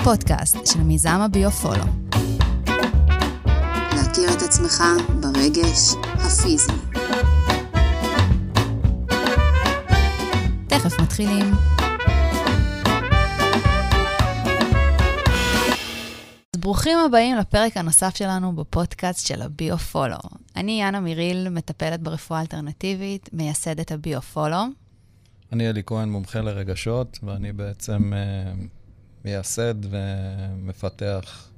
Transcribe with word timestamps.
הפודקאסט 0.00 0.56
של 0.66 0.82
מיזם 0.82 1.20
הביו-פולו. 1.20 1.84
להכיר 3.96 4.30
את 4.36 4.42
עצמך 4.42 4.82
ברגש 5.20 5.94
הפיזי. 6.14 6.72
תכף 10.68 11.00
מתחילים. 11.00 11.54
אז 16.54 16.60
ברוכים 16.60 16.98
הבאים 17.06 17.36
לפרק 17.36 17.76
הנוסף 17.76 18.16
שלנו 18.16 18.56
בפודקאסט 18.56 19.26
של 19.26 19.42
הביו-פולו. 19.42 20.18
אני 20.56 20.80
יאנה 20.80 21.00
מיריל, 21.00 21.48
מטפלת 21.48 22.00
ברפואה 22.00 22.40
אלטרנטיבית, 22.40 23.30
מייסדת 23.32 23.92
הביו-פולו. 23.92 24.64
אני 25.52 25.70
אלי 25.70 25.82
כהן, 25.86 26.08
מומחה 26.08 26.40
לרגשות, 26.40 27.18
ואני 27.22 27.52
בעצם 27.52 28.12
uh, 28.12 28.79
מייסד 29.24 29.74
ומפתח 29.90 31.48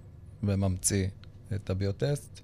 וממציא 0.43 1.07
את 1.55 1.71
הביוטסט, 1.71 2.41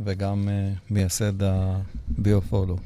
וגם 0.00 0.48
uh, 0.48 0.78
מייסד 0.90 1.42
הביו-פולו. 1.42 2.76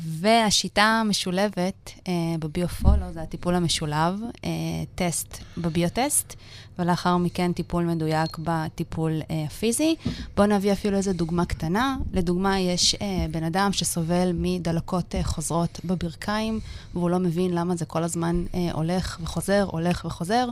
והשיטה 0.00 0.82
המשולבת 0.82 1.90
אה, 2.08 2.12
בביו-פולו 2.38 3.12
זה 3.12 3.22
הטיפול 3.22 3.54
המשולב, 3.54 4.20
אה, 4.44 4.50
טסט 4.94 5.38
בביוטסט, 5.56 6.34
ולאחר 6.78 7.16
מכן 7.16 7.52
טיפול 7.52 7.84
מדויק 7.84 8.38
בטיפול 8.38 9.12
אה, 9.30 9.44
הפיזי. 9.46 9.94
בואו 10.36 10.46
נביא 10.46 10.72
אפילו 10.72 10.96
איזו 10.96 11.12
דוגמה 11.12 11.44
קטנה. 11.44 11.96
לדוגמה, 12.12 12.60
יש 12.60 12.94
אה, 12.94 13.26
בן 13.30 13.44
אדם 13.44 13.72
שסובל 13.72 14.30
מדלקות 14.34 15.14
אה, 15.14 15.24
חוזרות 15.24 15.80
בברכיים, 15.84 16.60
והוא 16.94 17.10
לא 17.10 17.18
מבין 17.18 17.50
למה 17.50 17.76
זה 17.76 17.84
כל 17.84 18.02
הזמן 18.02 18.44
אה, 18.54 18.72
הולך 18.72 19.18
וחוזר, 19.22 19.66
הולך 19.70 20.04
וחוזר. 20.04 20.48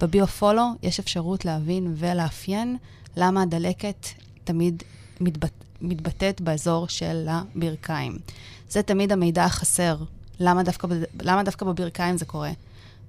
בביו-פולו 0.00 0.64
יש 0.82 0.98
אפשרות 0.98 1.44
להבין 1.44 1.94
ולאפיין 1.96 2.76
למה 3.16 3.42
הדלקת 3.42 4.06
תמיד 4.44 4.82
מתבט... 5.20 5.52
מתבטאת 5.80 6.40
באזור 6.40 6.88
של 6.88 7.26
הברכיים. 7.28 8.18
זה 8.70 8.82
תמיד 8.82 9.12
המידע 9.12 9.44
החסר. 9.44 9.96
למה 10.40 10.62
דווקא, 10.62 10.88
למה 11.20 11.42
דווקא 11.42 11.66
בברכיים 11.66 12.16
זה 12.16 12.24
קורה? 12.24 12.50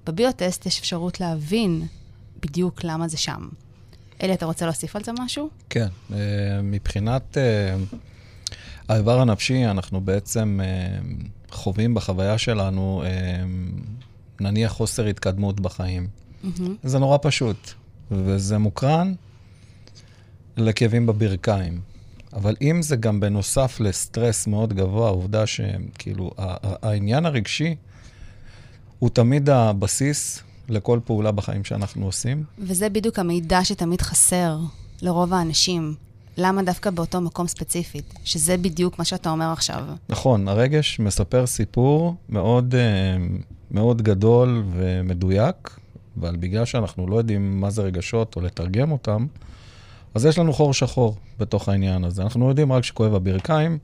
בביוטסט 0.06 0.66
יש 0.66 0.78
אפשרות 0.78 1.20
להבין 1.20 1.86
בדיוק 2.42 2.84
למה 2.84 3.08
זה 3.08 3.16
שם. 3.16 3.48
אלי, 4.22 4.34
אתה 4.34 4.46
רוצה 4.46 4.64
להוסיף 4.64 4.96
על 4.96 5.04
זה 5.04 5.12
משהו? 5.18 5.48
כן. 5.70 5.88
אה, 6.12 6.18
מבחינת 6.62 7.38
אה, 7.38 7.76
האיבר 8.88 9.20
הנפשי, 9.20 9.66
אנחנו 9.66 10.00
בעצם 10.00 10.60
אה, 10.62 10.98
חווים 11.50 11.94
בחוויה 11.94 12.38
שלנו, 12.38 13.02
נניח 14.40 14.72
חוסר 14.72 15.06
התקדמות 15.06 15.60
בחיים. 15.60 16.08
Mm-hmm. 16.44 16.48
זה 16.82 16.98
נורא 16.98 17.18
פשוט, 17.22 17.70
וזה 18.10 18.58
מוקרן 18.58 19.14
לכאבים 20.56 21.06
בברכיים. 21.06 21.80
אבל 22.32 22.56
אם 22.62 22.82
זה 22.82 22.96
גם 22.96 23.20
בנוסף 23.20 23.80
לסטרס 23.80 24.46
מאוד 24.46 24.72
גבוה, 24.72 25.06
העובדה 25.06 25.46
שכאילו 25.46 26.30
העניין 26.82 27.26
הרגשי 27.26 27.74
הוא 28.98 29.10
תמיד 29.10 29.50
הבסיס 29.50 30.42
לכל 30.68 31.00
פעולה 31.04 31.32
בחיים 31.32 31.64
שאנחנו 31.64 32.06
עושים. 32.06 32.44
וזה 32.58 32.88
בדיוק 32.88 33.18
המידע 33.18 33.64
שתמיד 33.64 34.02
חסר 34.02 34.58
לרוב 35.02 35.34
האנשים. 35.34 35.94
למה 36.36 36.62
דווקא 36.62 36.90
באותו 36.90 37.20
מקום 37.20 37.46
ספציפית? 37.46 38.14
שזה 38.24 38.56
בדיוק 38.56 38.98
מה 38.98 39.04
שאתה 39.04 39.30
אומר 39.30 39.52
עכשיו. 39.52 39.84
נכון, 40.08 40.48
הרגש 40.48 41.00
מספר 41.00 41.46
סיפור 41.46 42.14
מאוד, 42.28 42.74
אה, 42.74 43.16
מאוד 43.70 44.02
גדול 44.02 44.64
ומדויק, 44.72 45.78
אבל 46.20 46.36
בגלל 46.36 46.64
שאנחנו 46.64 47.06
לא 47.06 47.16
יודעים 47.16 47.60
מה 47.60 47.70
זה 47.70 47.82
רגשות 47.82 48.36
או 48.36 48.40
לתרגם 48.40 48.92
אותם, 48.92 49.26
אז 50.14 50.26
יש 50.26 50.38
לנו 50.38 50.52
חור 50.52 50.74
שחור 50.74 51.16
בתוך 51.38 51.68
העניין 51.68 52.04
הזה. 52.04 52.22
אנחנו 52.22 52.48
יודעים 52.48 52.72
רק 52.72 52.84
שכואב 52.84 53.14
הברכיים, 53.14 53.78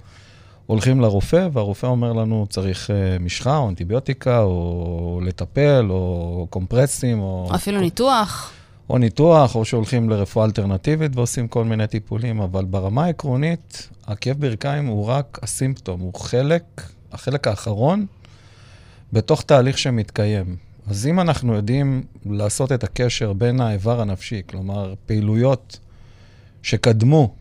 הולכים 0.66 1.00
לרופא, 1.00 1.48
והרופא 1.52 1.86
אומר 1.86 2.12
לנו, 2.12 2.46
צריך 2.50 2.90
uh, 2.90 3.22
משחה 3.22 3.56
או 3.56 3.68
אנטיביוטיקה, 3.68 4.40
או 4.40 5.20
לטפל, 5.24 5.86
או 5.90 6.46
קומפרסים, 6.50 7.20
או... 7.20 7.50
אפילו 7.54 7.80
ניתוח. 7.80 8.52
או 8.90 8.98
ניתוח, 8.98 9.54
או 9.54 9.64
שהולכים 9.64 10.10
לרפואה 10.10 10.46
אלטרנטיבית 10.46 11.16
ועושים 11.16 11.48
כל 11.48 11.64
מיני 11.64 11.86
טיפולים, 11.86 12.40
אבל 12.40 12.64
ברמה 12.64 13.04
העקרונית, 13.04 13.88
הכאב 14.06 14.40
ברכיים 14.40 14.86
הוא 14.86 15.06
רק 15.06 15.38
הסימפטום, 15.42 16.00
הוא 16.00 16.14
חלק, 16.14 16.82
החלק 17.12 17.46
האחרון 17.46 18.06
בתוך 19.12 19.42
תהליך 19.42 19.78
שמתקיים. 19.78 20.56
אז 20.86 21.06
אם 21.06 21.20
אנחנו 21.20 21.54
יודעים 21.54 22.02
לעשות 22.26 22.72
את 22.72 22.84
הקשר 22.84 23.32
בין 23.32 23.60
האיבר 23.60 24.00
הנפשי, 24.00 24.42
כלומר, 24.46 24.94
פעילויות 25.06 25.78
שקדמו, 26.66 27.34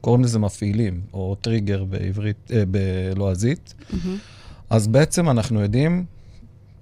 קוראים 0.00 0.24
לזה 0.24 0.38
מפעילים, 0.38 1.00
או 1.12 1.34
טריגר 1.40 1.84
בעברית, 1.84 2.50
אה, 2.52 2.62
בלועזית, 2.70 3.74
mm-hmm. 3.78 3.94
אז 4.70 4.86
בעצם 4.88 5.30
אנחנו 5.30 5.60
יודעים, 5.60 6.04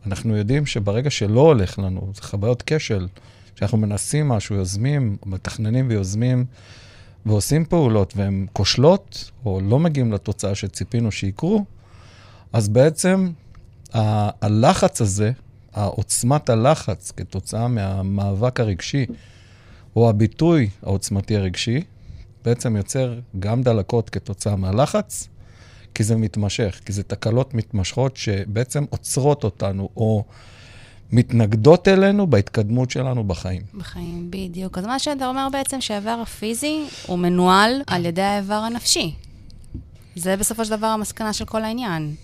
אנחנו 0.06 0.36
יודעים 0.36 0.66
שברגע 0.66 1.10
שלא 1.10 1.40
הולך 1.40 1.78
לנו, 1.78 2.12
זה 2.14 2.22
חוויות 2.22 2.62
כשל, 2.66 3.06
שאנחנו 3.56 3.78
מנסים 3.78 4.28
משהו, 4.28 4.56
יוזמים, 4.56 5.16
מתכננים 5.26 5.88
ויוזמים, 5.88 6.44
ועושים 7.26 7.64
פעולות 7.64 8.12
והן 8.16 8.46
כושלות, 8.52 9.30
או 9.46 9.60
לא 9.60 9.78
מגיעים 9.78 10.12
לתוצאה 10.12 10.54
שציפינו 10.54 11.12
שיקרו, 11.12 11.64
אז 12.52 12.68
בעצם 12.68 13.30
ה- 13.94 14.46
הלחץ 14.46 15.00
הזה, 15.00 15.32
עוצמת 15.74 16.48
הלחץ 16.50 17.12
כתוצאה 17.16 17.68
מהמאבק 17.68 18.60
הרגשי, 18.60 19.06
או 19.96 20.08
הביטוי 20.08 20.70
העוצמתי 20.82 21.36
הרגשי, 21.36 21.80
בעצם 22.44 22.76
יוצר 22.76 23.18
גם 23.38 23.62
דלקות 23.62 24.10
כתוצאה 24.10 24.56
מהלחץ, 24.56 25.28
כי 25.94 26.04
זה 26.04 26.16
מתמשך, 26.16 26.80
כי 26.84 26.92
זה 26.92 27.02
תקלות 27.02 27.54
מתמשכות 27.54 28.16
שבעצם 28.16 28.84
עוצרות 28.90 29.44
אותנו, 29.44 29.88
או 29.96 30.24
מתנגדות 31.12 31.88
אלינו 31.88 32.26
בהתקדמות 32.26 32.90
שלנו 32.90 33.24
בחיים. 33.24 33.62
בחיים, 33.74 34.30
בדיוק. 34.30 34.78
אז 34.78 34.86
מה 34.86 34.98
שאתה 34.98 35.26
אומר 35.26 35.48
בעצם 35.52 35.80
שהאיבר 35.80 36.18
הפיזי 36.22 36.84
הוא 37.06 37.18
מנוהל 37.18 37.82
על 37.86 38.06
ידי 38.06 38.22
האיבר 38.22 38.54
הנפשי. 38.54 39.14
זה 40.16 40.36
בסופו 40.36 40.64
של 40.64 40.76
דבר 40.76 40.86
המסקנה 40.86 41.32
של 41.32 41.44
כל 41.44 41.64
העניין. 41.64 42.14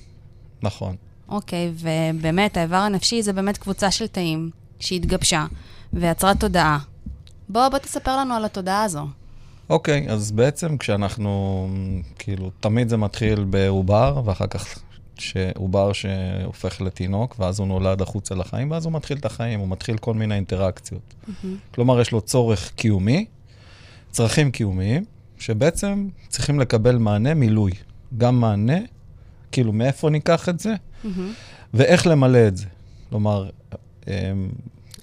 נכון. 0.63 0.97
אוקיי, 1.29 1.73
ובאמת, 1.75 2.57
האיבר 2.57 2.77
הנפשי 2.77 3.23
זה 3.23 3.33
באמת 3.33 3.59
קבוצה 3.59 3.91
של 3.91 4.07
תאים 4.07 4.51
שהתגבשה 4.81 5.47
ויצרה 5.93 6.35
תודעה. 6.35 6.79
בוא, 7.53 7.69
בוא 7.69 7.79
תספר 7.79 8.17
לנו 8.17 8.35
על 8.35 8.45
התודעה 8.45 8.83
הזו. 8.83 9.07
אוקיי, 9.71 10.07
okay, 10.09 10.13
אז 10.13 10.33
בעצם 10.33 10.77
כשאנחנו, 10.77 11.69
כאילו, 12.19 12.51
תמיד 12.61 12.89
זה 12.89 12.97
מתחיל 12.97 13.45
בעובר, 13.45 14.23
ואחר 14.25 14.47
כך 14.47 14.79
שעובר 15.19 15.93
שהופך 15.93 16.81
לתינוק, 16.81 17.37
ואז 17.39 17.59
הוא 17.59 17.69
נולד 17.69 18.03
החוצה 18.03 18.35
לחיים, 18.35 18.71
ואז 18.71 18.85
הוא 18.85 18.93
מתחיל 18.93 19.19
את 19.19 19.25
החיים, 19.25 19.61
הוא 19.61 19.69
מתחיל 19.69 19.99
כל 19.99 20.15
מיני 20.15 20.35
אינטראקציות. 20.35 21.01
Mm-hmm. 21.03 21.47
כלומר, 21.75 22.01
יש 22.01 22.13
לו 22.13 22.21
צורך 22.21 22.73
קיומי, 22.77 23.27
צרכים 24.11 24.51
קיומיים, 24.51 25.05
שבעצם 25.39 26.09
צריכים 26.29 26.61
לקבל 26.61 26.97
מענה 26.97 27.35
מילוי. 27.35 27.73
גם 28.19 28.41
מענה, 28.41 28.79
כאילו, 29.53 29.73
מאיפה 29.73 30.11
ניקח 30.11 30.49
את 30.49 30.61
זה, 30.61 30.75
mm-hmm. 30.75 31.09
ואיך 31.75 32.07
למלא 32.07 32.49
את 32.49 32.57
זה. 32.57 32.67
כלומר, 33.09 33.51
אמ, 34.09 34.13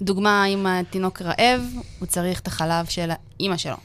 דוגמה, 0.02 0.46
אם 0.46 0.68
התינוק 0.68 1.22
רעב, 1.22 1.62
הוא 2.00 2.08
צריך 2.08 2.40
את 2.40 2.47
החלב 2.47 2.85
של 2.85 3.09
האימא 3.40 3.58
שלו. 3.58 3.75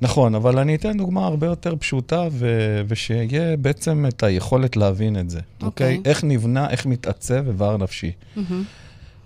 נכון, 0.00 0.34
אבל 0.34 0.58
אני 0.58 0.74
אתן 0.74 0.96
דוגמה 0.96 1.26
הרבה 1.26 1.46
יותר 1.46 1.76
פשוטה, 1.76 2.28
ו- 2.30 2.80
ושיהיה 2.88 3.56
בעצם 3.56 4.06
את 4.08 4.22
היכולת 4.22 4.76
להבין 4.76 5.18
את 5.18 5.30
זה, 5.30 5.40
אוקיי? 5.62 5.96
Okay. 5.96 6.06
Okay? 6.06 6.08
איך 6.08 6.24
נבנה, 6.24 6.70
איך 6.70 6.86
מתעצב 6.86 7.46
איבר 7.46 7.76
נפשי. 7.76 8.12
Mm-hmm. 8.36 8.40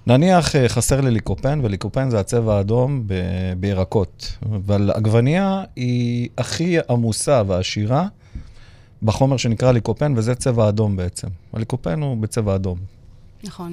נניח 0.06 0.56
אה, 0.56 0.68
חסר 0.68 1.00
לי 1.00 1.10
ליקופן, 1.10 1.60
וליקופן 1.62 2.10
זה 2.10 2.20
הצבע 2.20 2.56
האדום 2.56 3.02
ב- 3.06 3.52
בירקות, 3.56 4.36
אבל 4.46 4.90
עגבנייה 4.94 5.64
היא 5.76 6.28
הכי 6.38 6.76
עמוסה 6.90 7.42
ועשירה 7.46 8.06
בחומר 9.02 9.36
שנקרא 9.36 9.72
ליקופן, 9.72 10.14
וזה 10.16 10.34
צבע 10.34 10.68
אדום 10.68 10.96
בעצם. 10.96 11.28
הליקופן 11.52 12.02
הוא 12.02 12.16
בצבע 12.16 12.54
אדום. 12.54 12.78
נכון. 13.44 13.72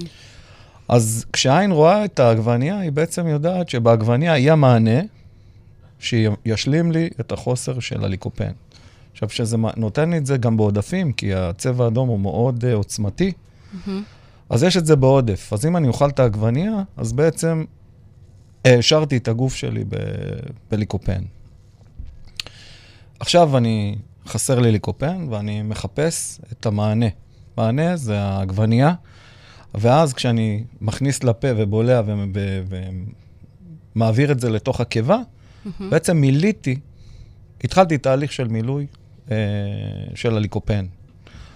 אז 0.88 1.26
כשהעין 1.34 1.72
רואה 1.72 2.06
את 2.06 2.20
העגבנייה, 2.20 2.80
היא 2.80 2.92
בעצם 2.92 3.28
יודעת 3.28 3.70
שבעגבנייה 3.70 4.34
היא 4.34 4.52
המענה 4.52 5.00
שישלים 6.00 6.92
לי 6.92 7.10
את 7.20 7.32
החוסר 7.32 7.80
של 7.80 8.04
הליקופן. 8.04 8.52
עכשיו, 9.12 9.30
שזה 9.30 9.58
נותן 9.78 10.10
לי 10.10 10.18
את 10.18 10.26
זה 10.26 10.38
גם 10.38 10.58
בעודפים, 10.58 11.14
כי 11.14 11.34
הצבע 11.34 11.86
האדום 11.86 12.10
הוא 12.10 12.20
מאוד 12.20 12.64
uh, 12.64 12.76
עוצמתי, 12.76 13.32
mm-hmm. 13.32 13.90
אז 14.50 14.64
יש 14.64 14.78
את 14.78 14.86
זה 14.86 14.96
בעודף. 14.96 15.54
אז 15.54 15.66
אם 15.66 15.78
אני 15.78 15.88
אוכל 15.88 16.10
את 16.10 16.20
העגבנייה, 16.20 16.84
אז 16.98 17.14
בעצם 17.14 17.64
העשרתי 18.66 19.18
את 19.18 19.28
הגוף 19.28 19.56
שלי 19.56 19.84
ב- 19.84 19.96
בליקופן. 20.72 21.22
עכשיו 23.20 23.58
אני, 23.58 23.96
חסר 24.28 24.60
לי 24.60 24.72
ליקופן, 24.72 25.28
ואני 25.30 25.62
מחפש 25.62 26.40
את 26.52 26.66
המענה. 26.66 27.06
מענה 27.58 27.98
זה 27.98 28.20
העגבנייה, 28.22 28.94
ואז 29.76 30.14
כשאני 30.14 30.64
מכניס 30.82 31.24
לפה 31.24 31.48
ובולע 31.58 32.02
מעביר 33.96 34.32
את 34.32 34.40
זה 34.40 34.50
לתוך 34.50 34.82
הקיבה, 34.82 35.18
בעצם 35.80 36.18
מילאתי, 36.18 36.80
התחלתי 37.64 37.98
תהליך 37.98 38.32
של 38.32 38.48
מילוי 38.48 38.86
אה, 39.32 39.36
של 40.16 40.38
הליקופן. 40.38 40.86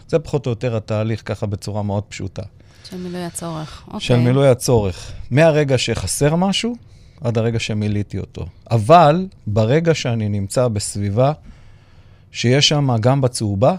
זה 0.07 0.19
פחות 0.19 0.45
או 0.45 0.51
יותר 0.51 0.75
התהליך, 0.75 1.21
ככה 1.25 1.45
בצורה 1.45 1.83
מאוד 1.83 2.03
פשוטה. 2.03 2.41
של 2.89 2.97
מילוי 2.97 3.23
הצורך. 3.25 3.83
אוקיי. 3.87 3.99
של 3.99 4.15
מילוי 4.15 4.49
הצורך. 4.49 5.11
מהרגע 5.31 5.77
שחסר 5.77 6.35
משהו, 6.35 6.75
עד 7.21 7.37
הרגע 7.37 7.59
שמילאתי 7.59 8.19
אותו. 8.19 8.45
אבל 8.71 9.27
ברגע 9.47 9.93
שאני 9.93 10.29
נמצא 10.29 10.67
בסביבה 10.67 11.33
שיש 12.31 12.69
שם 12.69 12.89
גם 12.99 13.21
בצהובה, 13.21 13.75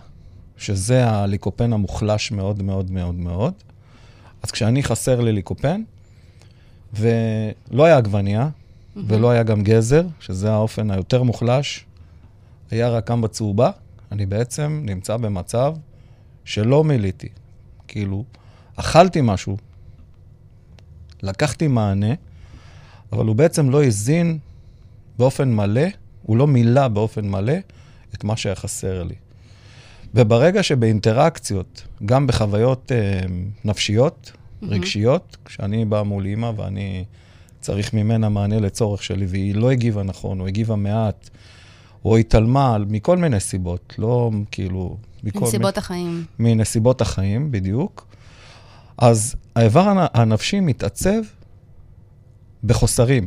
שזה 0.56 1.10
הליקופן 1.10 1.72
המוחלש 1.72 2.32
מאוד 2.32 2.62
מאוד 2.62 2.90
מאוד 2.90 3.14
מאוד, 3.14 3.52
אז 4.42 4.50
כשאני 4.50 4.82
חסר 4.82 5.20
לי 5.20 5.32
ליקופן, 5.32 5.82
ולא 6.92 7.84
היה 7.84 7.96
עגבנייה, 7.96 8.48
ולא 8.96 9.30
היה 9.30 9.42
גם 9.42 9.62
גזר, 9.62 10.02
שזה 10.20 10.52
האופן 10.52 10.90
היותר 10.90 11.22
מוחלש, 11.22 11.84
היה 12.70 12.88
רק 12.88 13.10
גם 13.10 13.20
בצהובה, 13.20 13.70
אני 14.12 14.26
בעצם 14.26 14.82
נמצא 14.84 15.16
במצב 15.16 15.74
שלא 16.44 16.84
מילאתי. 16.84 17.28
כאילו, 17.88 18.24
אכלתי 18.76 19.20
משהו, 19.22 19.56
לקחתי 21.22 21.68
מענה, 21.68 22.14
אבל 23.12 23.26
הוא 23.26 23.36
בעצם 23.36 23.70
לא 23.70 23.84
הזין 23.84 24.38
באופן 25.18 25.54
מלא, 25.54 25.86
הוא 26.22 26.36
לא 26.36 26.46
מילא 26.46 26.88
באופן 26.88 27.28
מלא 27.28 27.54
את 28.14 28.24
מה 28.24 28.36
שהיה 28.36 28.54
חסר 28.54 29.02
לי. 29.02 29.14
וברגע 30.14 30.62
שבאינטראקציות, 30.62 31.82
גם 32.04 32.26
בחוויות 32.26 32.92
אה, 32.92 33.20
נפשיות, 33.64 34.32
mm-hmm. 34.32 34.66
רגשיות, 34.68 35.36
כשאני 35.44 35.84
בא 35.84 36.02
מול 36.02 36.26
אימא 36.26 36.52
ואני 36.56 37.04
צריך 37.60 37.94
ממנה 37.94 38.28
מענה 38.28 38.60
לצורך 38.60 39.02
שלי, 39.02 39.26
והיא 39.26 39.54
לא 39.54 39.70
הגיבה 39.70 40.02
נכון, 40.02 40.40
או 40.40 40.46
הגיבה 40.46 40.76
מעט, 40.76 41.30
או 42.04 42.16
התעלמה 42.16 42.78
מכל 42.88 43.16
מיני 43.16 43.40
סיבות, 43.40 43.94
לא 43.98 44.30
כאילו... 44.50 44.96
מנסיבות 45.24 45.76
מ... 45.76 45.78
החיים. 45.78 46.24
מנסיבות 46.38 47.00
החיים, 47.00 47.50
בדיוק. 47.52 48.06
אז 48.98 49.34
האיבר 49.56 50.06
הנפשי 50.14 50.60
מתעצב 50.60 51.22
בחוסרים. 52.64 53.26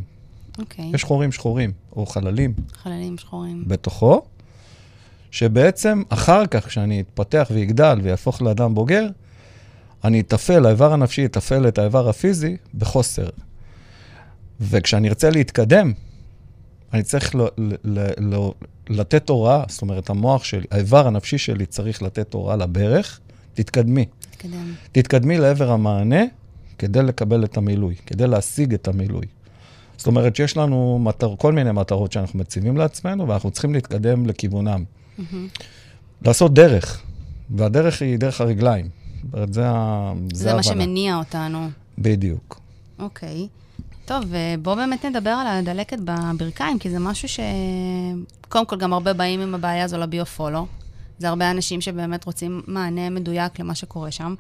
אוקיי. 0.60 0.92
יש 0.94 1.04
חורים 1.04 1.32
שחורים, 1.32 1.72
או 1.96 2.06
חללים. 2.06 2.54
חללים 2.74 3.18
שחורים. 3.18 3.64
בתוכו, 3.68 4.22
שבעצם 5.36 6.02
אחר 6.10 6.48
כך, 6.48 6.68
כשאני 6.68 7.02
אתפתח 7.02 7.48
ויגדל 7.54 8.00
ויהפוך 8.04 8.42
לאדם 8.42 8.76
בוגר, 8.76 9.08
אני 10.04 10.20
אתפעל, 10.20 10.66
האיבר 10.66 10.94
הנפשי 10.94 11.26
יתפעל 11.26 11.68
את 11.68 11.78
האיבר 11.78 12.10
הפיזי 12.10 12.58
בחוסר. 12.78 13.30
וכשאני 14.62 15.10
ארצה 15.10 15.30
להתקדם, 15.30 15.94
אני 16.94 17.04
צריך 17.04 17.36
ל- 17.36 17.42
ל- 17.84 18.36
ל- 18.36 18.50
לתת 18.90 19.30
הוראה, 19.30 19.64
זאת 19.68 19.82
אומרת, 19.82 20.10
המוח 20.10 20.44
שלי, 20.44 20.66
האיבר 20.72 21.08
הנפשי 21.08 21.38
שלי 21.38 21.66
צריך 21.66 22.02
לתת 22.02 22.34
הוראה 22.34 22.56
לברך, 22.56 23.20
תתקדמי. 23.54 24.06
תתקדם. 24.32 24.74
תתקדמי 24.92 25.38
לעבר 25.38 25.72
המענה 25.72 26.24
כדי 26.78 27.04
לקבל 27.04 27.44
את 27.44 27.58
המילוי, 27.58 27.96
כדי 28.06 28.28
להשיג 28.28 28.74
את 28.74 28.88
המילוי. 28.88 29.26
זאת 29.98 30.08
אומרת 30.08 30.36
שיש 30.36 30.58
לנו 30.58 31.00
מטר, 31.02 31.36
כל 31.38 31.54
מיני 31.54 31.72
מטרות 31.72 32.12
שאנחנו 32.12 32.40
מציבים 32.40 32.78
לעצמנו, 32.78 33.28
ואנחנו 33.28 33.52
צריכים 33.52 33.74
להתקדם 33.74 34.26
לכיוונם. 34.26 34.84
Mm-hmm. 35.20 35.64
לעשות 36.22 36.54
דרך, 36.54 37.02
והדרך 37.50 38.02
היא 38.02 38.20
דרך 38.20 38.42
הרגליים. 38.42 38.90
זה 39.52 39.68
ה... 39.68 40.14
זה 40.34 40.54
מה 40.54 40.64
שמניע 40.64 41.18
אותנו. 41.18 41.70
בדיוק. 41.98 42.60
אוקיי. 43.00 43.48
טוב, 44.06 44.24
בואו 44.62 44.76
באמת 44.76 45.06
נדבר 45.06 45.30
על 45.30 45.48
הדלקת 45.48 45.98
בברכיים, 46.00 46.80
כי 46.80 46.90
זה 46.90 47.00
משהו 47.00 47.30
ש... 47.30 47.40
קודם 48.50 48.66
כל, 48.66 48.78
גם 48.78 48.94
הרבה 48.94 49.14
באים 49.14 49.42
עם 49.42 49.56
הבעיה 49.56 49.84
הזו 49.84 49.98
לביו-פולו. 49.98 50.66
זה 51.18 51.30
הרבה 51.30 51.52
אנשים 51.52 51.82
שבאמת 51.82 52.26
רוצים 52.26 52.62
מענה 52.68 53.10
מדויק 53.10 53.60
למה 53.60 53.76
שקורה 53.76 54.12
שם. 54.12 54.36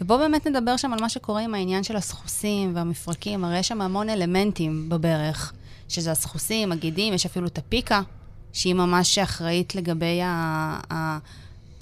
ובואו 0.00 0.18
באמת 0.18 0.46
נדבר 0.46 0.76
שם 0.76 0.92
על 0.92 1.00
מה 1.00 1.08
שקורה 1.08 1.42
עם 1.42 1.54
העניין 1.54 1.82
של 1.82 1.96
הסחוסים 1.96 2.76
והמפרקים. 2.76 3.44
הרי 3.44 3.58
יש 3.58 3.68
שם 3.68 3.80
המון 3.80 4.08
אלמנטים 4.08 4.88
בברך, 4.88 5.52
שזה 5.88 6.10
הסחוסים, 6.10 6.72
הגידים, 6.72 7.14
יש 7.14 7.26
אפילו 7.26 7.46
את 7.46 7.58
הפיקה, 7.58 8.00
שהיא 8.52 8.74
ממש 8.74 9.18
אחראית 9.18 9.74
לגבי 9.74 10.22
ה... 10.22 10.28
ה... 10.92 11.18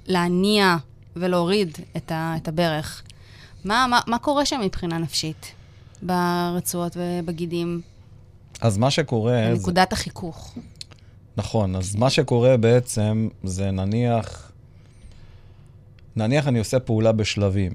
להניע 0.07 0.77
ולהוריד 1.17 1.79
את, 1.97 2.13
ה... 2.13 2.35
את 2.37 2.49
הברך. 2.49 3.03
מה, 3.65 3.87
מה, 3.91 4.01
מה 4.07 4.19
קורה 4.19 4.47
שם 4.47 4.61
מבחינה 4.61 4.99
נפשית 4.99 5.53
ברצועות 6.03 6.97
ובגידים? 6.97 7.81
אז 8.61 8.79
מה 8.79 8.91
שקורה... 8.91 9.51
בנקודת 9.55 9.91
זה... 9.91 9.95
החיכוך. 9.97 10.55
נכון, 11.37 11.77
אז 11.77 11.97
מה 11.97 12.11
שקורה 12.11 12.57
בעצם 12.57 13.29
זה 13.45 13.71
נניח, 13.71 14.53
נניח 16.17 16.49
אני 16.49 16.59
עושה 16.59 16.81
פעולה 16.81 17.13
בשלבים, 17.13 17.73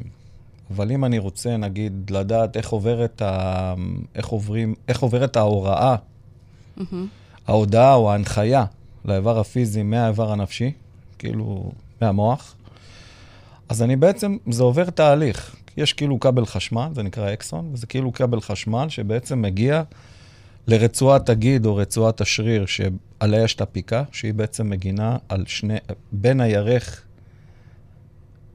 אבל 0.71 0.91
אם 0.91 1.05
אני 1.05 1.19
רוצה, 1.19 1.57
נגיד, 1.57 2.11
לדעת 2.11 2.57
איך 2.57 2.69
עוברת, 2.69 3.21
ה... 3.21 3.73
איך 4.15 4.27
עוברים, 4.27 4.75
איך 4.87 4.99
עוברת 4.99 5.37
ההוראה, 5.37 5.95
mm-hmm. 6.77 6.83
ההודעה 7.47 7.93
או 7.93 8.11
ההנחיה 8.11 8.65
לאיבר 9.05 9.39
הפיזי 9.39 9.83
מהאיבר 9.83 10.31
הנפשי, 10.31 10.71
כאילו, 11.19 11.71
מהמוח, 12.01 12.55
אז 13.69 13.81
אני 13.81 13.95
בעצם, 13.95 14.37
זה 14.49 14.63
עובר 14.63 14.89
תהליך. 14.89 15.55
יש 15.77 15.93
כאילו 15.93 16.19
כבל 16.19 16.45
חשמל, 16.45 16.89
זה 16.95 17.03
נקרא 17.03 17.33
אקסון, 17.33 17.69
וזה 17.73 17.87
כאילו 17.87 18.13
כבל 18.13 18.41
חשמל 18.41 18.89
שבעצם 18.89 19.41
מגיע 19.41 19.83
לרצועת 20.67 21.29
הגיד 21.29 21.65
או 21.65 21.75
רצועת 21.75 22.21
השריר 22.21 22.65
שעליה 22.65 23.43
יש 23.43 23.55
את 23.55 23.61
הפיקה, 23.61 24.03
שהיא 24.11 24.33
בעצם 24.33 24.69
מגינה 24.69 25.17
על 25.29 25.43
שני, 25.47 25.77
בין 26.11 26.41
הירך 26.41 27.03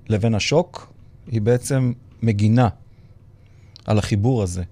לבין 0.09 0.35
השוק, 0.35 0.93
היא 1.27 1.41
בעצם 1.41 1.93
מגינה 2.23 2.69
על 3.87 3.99
החיבור 3.99 4.43
הזה. 4.43 4.63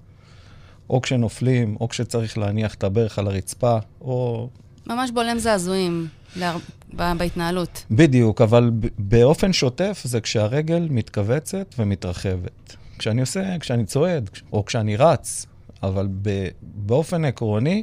או 0.91 1.01
כשנופלים, 1.01 1.77
או 1.81 1.89
כשצריך 1.89 2.39
להניח 2.39 2.75
את 2.75 2.85
הברך 2.85 3.19
על 3.19 3.27
הרצפה, 3.27 3.79
או... 4.01 4.49
ממש 4.87 5.11
בולם 5.11 5.39
זעזועים 5.39 6.09
להר... 6.37 6.57
בהתנהלות. 6.93 7.85
בדיוק, 7.91 8.41
אבל 8.41 8.71
באופן 8.99 9.53
שוטף 9.53 10.01
זה 10.05 10.21
כשהרגל 10.21 10.87
מתכווצת 10.91 11.75
ומתרחבת. 11.79 12.77
כשאני 12.99 13.21
עושה, 13.21 13.59
כשאני 13.59 13.85
צועד, 13.85 14.31
או 14.53 14.65
כשאני 14.65 14.97
רץ, 14.97 15.47
אבל 15.83 16.09
באופן 16.63 17.25
עקרוני, 17.25 17.83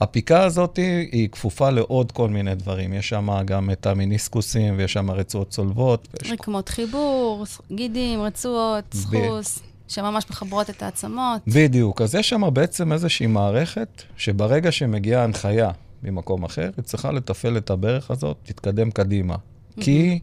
הפיקה 0.00 0.44
הזאת 0.44 0.76
היא 1.12 1.28
כפופה 1.28 1.70
לעוד 1.70 2.12
כל 2.12 2.28
מיני 2.28 2.54
דברים. 2.54 2.92
יש 2.92 3.08
שם 3.08 3.28
גם 3.44 3.70
את 3.70 3.86
המיניסקוסים, 3.86 4.74
ויש 4.78 4.92
שם 4.92 5.10
רצועות 5.10 5.48
צולבות. 5.48 6.08
רקמות 6.32 6.68
חיבור, 6.68 7.44
גידים, 7.72 8.22
רצועות, 8.22 8.84
סחוס, 8.94 9.58
שממש 9.88 10.24
מחברות 10.30 10.70
את 10.70 10.82
העצמות. 10.82 11.42
בדיוק. 11.46 12.00
אז 12.00 12.14
יש 12.14 12.28
שם 12.28 12.42
בעצם 12.52 12.92
איזושהי 12.92 13.26
מערכת, 13.26 14.02
שברגע 14.16 14.72
שמגיעה 14.72 15.24
הנחיה 15.24 15.70
ממקום 16.04 16.44
אחר, 16.44 16.70
היא 16.76 16.84
צריכה 16.84 17.12
לתפעל 17.12 17.56
את 17.56 17.70
הברך 17.70 18.10
הזאת, 18.10 18.36
תתקדם 18.42 18.90
קדימה. 18.90 19.36
כי 19.80 20.18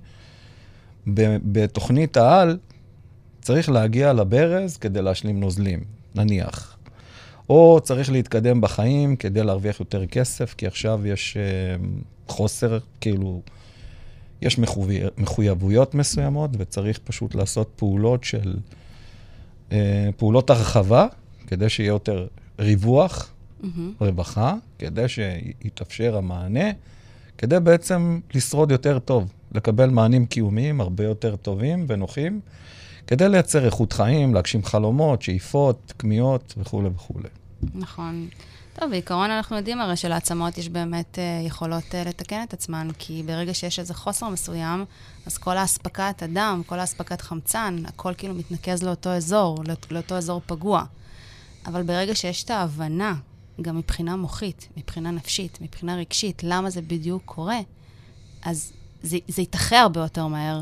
בתוכנית 1.07 2.17
העל 2.17 2.57
צריך 3.41 3.69
להגיע 3.69 4.13
לברז 4.13 4.77
כדי 4.77 5.01
להשלים 5.01 5.39
נוזלים, 5.39 5.83
נניח. 6.15 6.77
או 7.50 7.79
צריך 7.83 8.11
להתקדם 8.11 8.61
בחיים 8.61 9.15
כדי 9.15 9.43
להרוויח 9.43 9.79
יותר 9.79 10.05
כסף, 10.05 10.53
כי 10.57 10.67
עכשיו 10.67 11.07
יש 11.07 11.38
uh, 11.38 11.83
חוסר, 12.27 12.77
כאילו, 13.01 13.41
יש 14.41 14.59
מחווי, 14.59 15.00
מחויבויות 15.17 15.95
מסוימות, 15.95 16.51
וצריך 16.57 17.00
פשוט 17.03 17.35
לעשות 17.35 17.71
פעולות 17.75 18.23
של, 18.23 18.55
uh, 19.69 19.73
פעולות 20.17 20.50
הרחבה, 20.50 21.05
כדי 21.47 21.69
שיהיה 21.69 21.88
יותר 21.88 22.27
ריווח, 22.59 23.31
mm-hmm. 23.62 24.03
רווחה, 24.03 24.56
כדי 24.80 25.08
שיתאפשר 25.08 26.18
המענה, 26.18 26.70
כדי 27.38 27.60
בעצם 27.60 28.20
לשרוד 28.34 28.72
יותר 28.72 29.00
טוב, 29.00 29.34
לקבל 29.51 29.89
מענים 29.89 30.25
קיומיים 30.25 30.82
הרבה 30.82 31.03
יותר 31.03 31.36
טובים 31.36 31.86
ונוחים, 31.88 32.39
כדי 33.08 33.30
לייצר 33.30 33.65
איכות 33.65 33.94
חיים, 33.94 34.34
להגשים 34.34 34.63
חלומות, 34.63 35.22
שאיפות, 35.22 35.94
כמיהות 36.00 36.53
וכולי 36.58 36.89
וכולי. 36.96 37.30
נכון. 37.75 38.27
טוב, 38.80 38.89
בעיקרון 38.89 39.32
אנחנו 39.32 39.58
יודעים 39.58 39.82
הרי 39.82 39.96
שלעצמות 39.96 40.58
יש 40.58 40.70
באמת 40.70 41.15
uh, 41.18 41.48
יכולות 41.48 41.84
uh, 41.84 42.08
לתקן 42.10 42.44
את 42.44 42.53
עצמן, 42.53 42.88
כי 43.00 43.24
ברגע 43.25 43.53
שיש 43.53 43.80
איזה 43.80 43.94
חוסר 43.94 44.30
מסוים, 44.30 44.86
אז 45.25 45.38
כל 45.38 45.58
האספקת 45.58 46.24
הדם, 46.24 46.62
כל 46.65 46.80
האספקת 46.80 47.22
חמצן, 47.22 47.75
הכל 47.86 48.13
כאילו 48.18 48.34
מתנקז 48.34 48.84
לאותו 48.84 49.10
אזור, 49.10 49.63
לא, 49.68 49.74
לאותו 49.91 50.15
אזור 50.15 50.41
פגוע. 50.46 50.84
אבל 51.65 51.84
ברגע 51.84 52.15
שיש 52.15 52.44
את 52.44 52.50
ההבנה, 52.50 53.15
גם 53.62 53.77
מבחינה 53.77 54.15
מוחית, 54.15 54.68
מבחינה 54.77 55.12
נפשית, 55.12 55.58
מבחינה 55.62 55.96
רגשית, 55.96 56.44
למה 56.44 56.70
זה 56.70 56.82
בדיוק 56.82 57.22
קורה, 57.25 57.60
אז 58.41 58.74
זה, 59.03 59.18
זה 59.27 59.41
יתאחה 59.41 59.80
הרבה 59.80 60.01
יותר 60.01 60.27
מהר. 60.27 60.62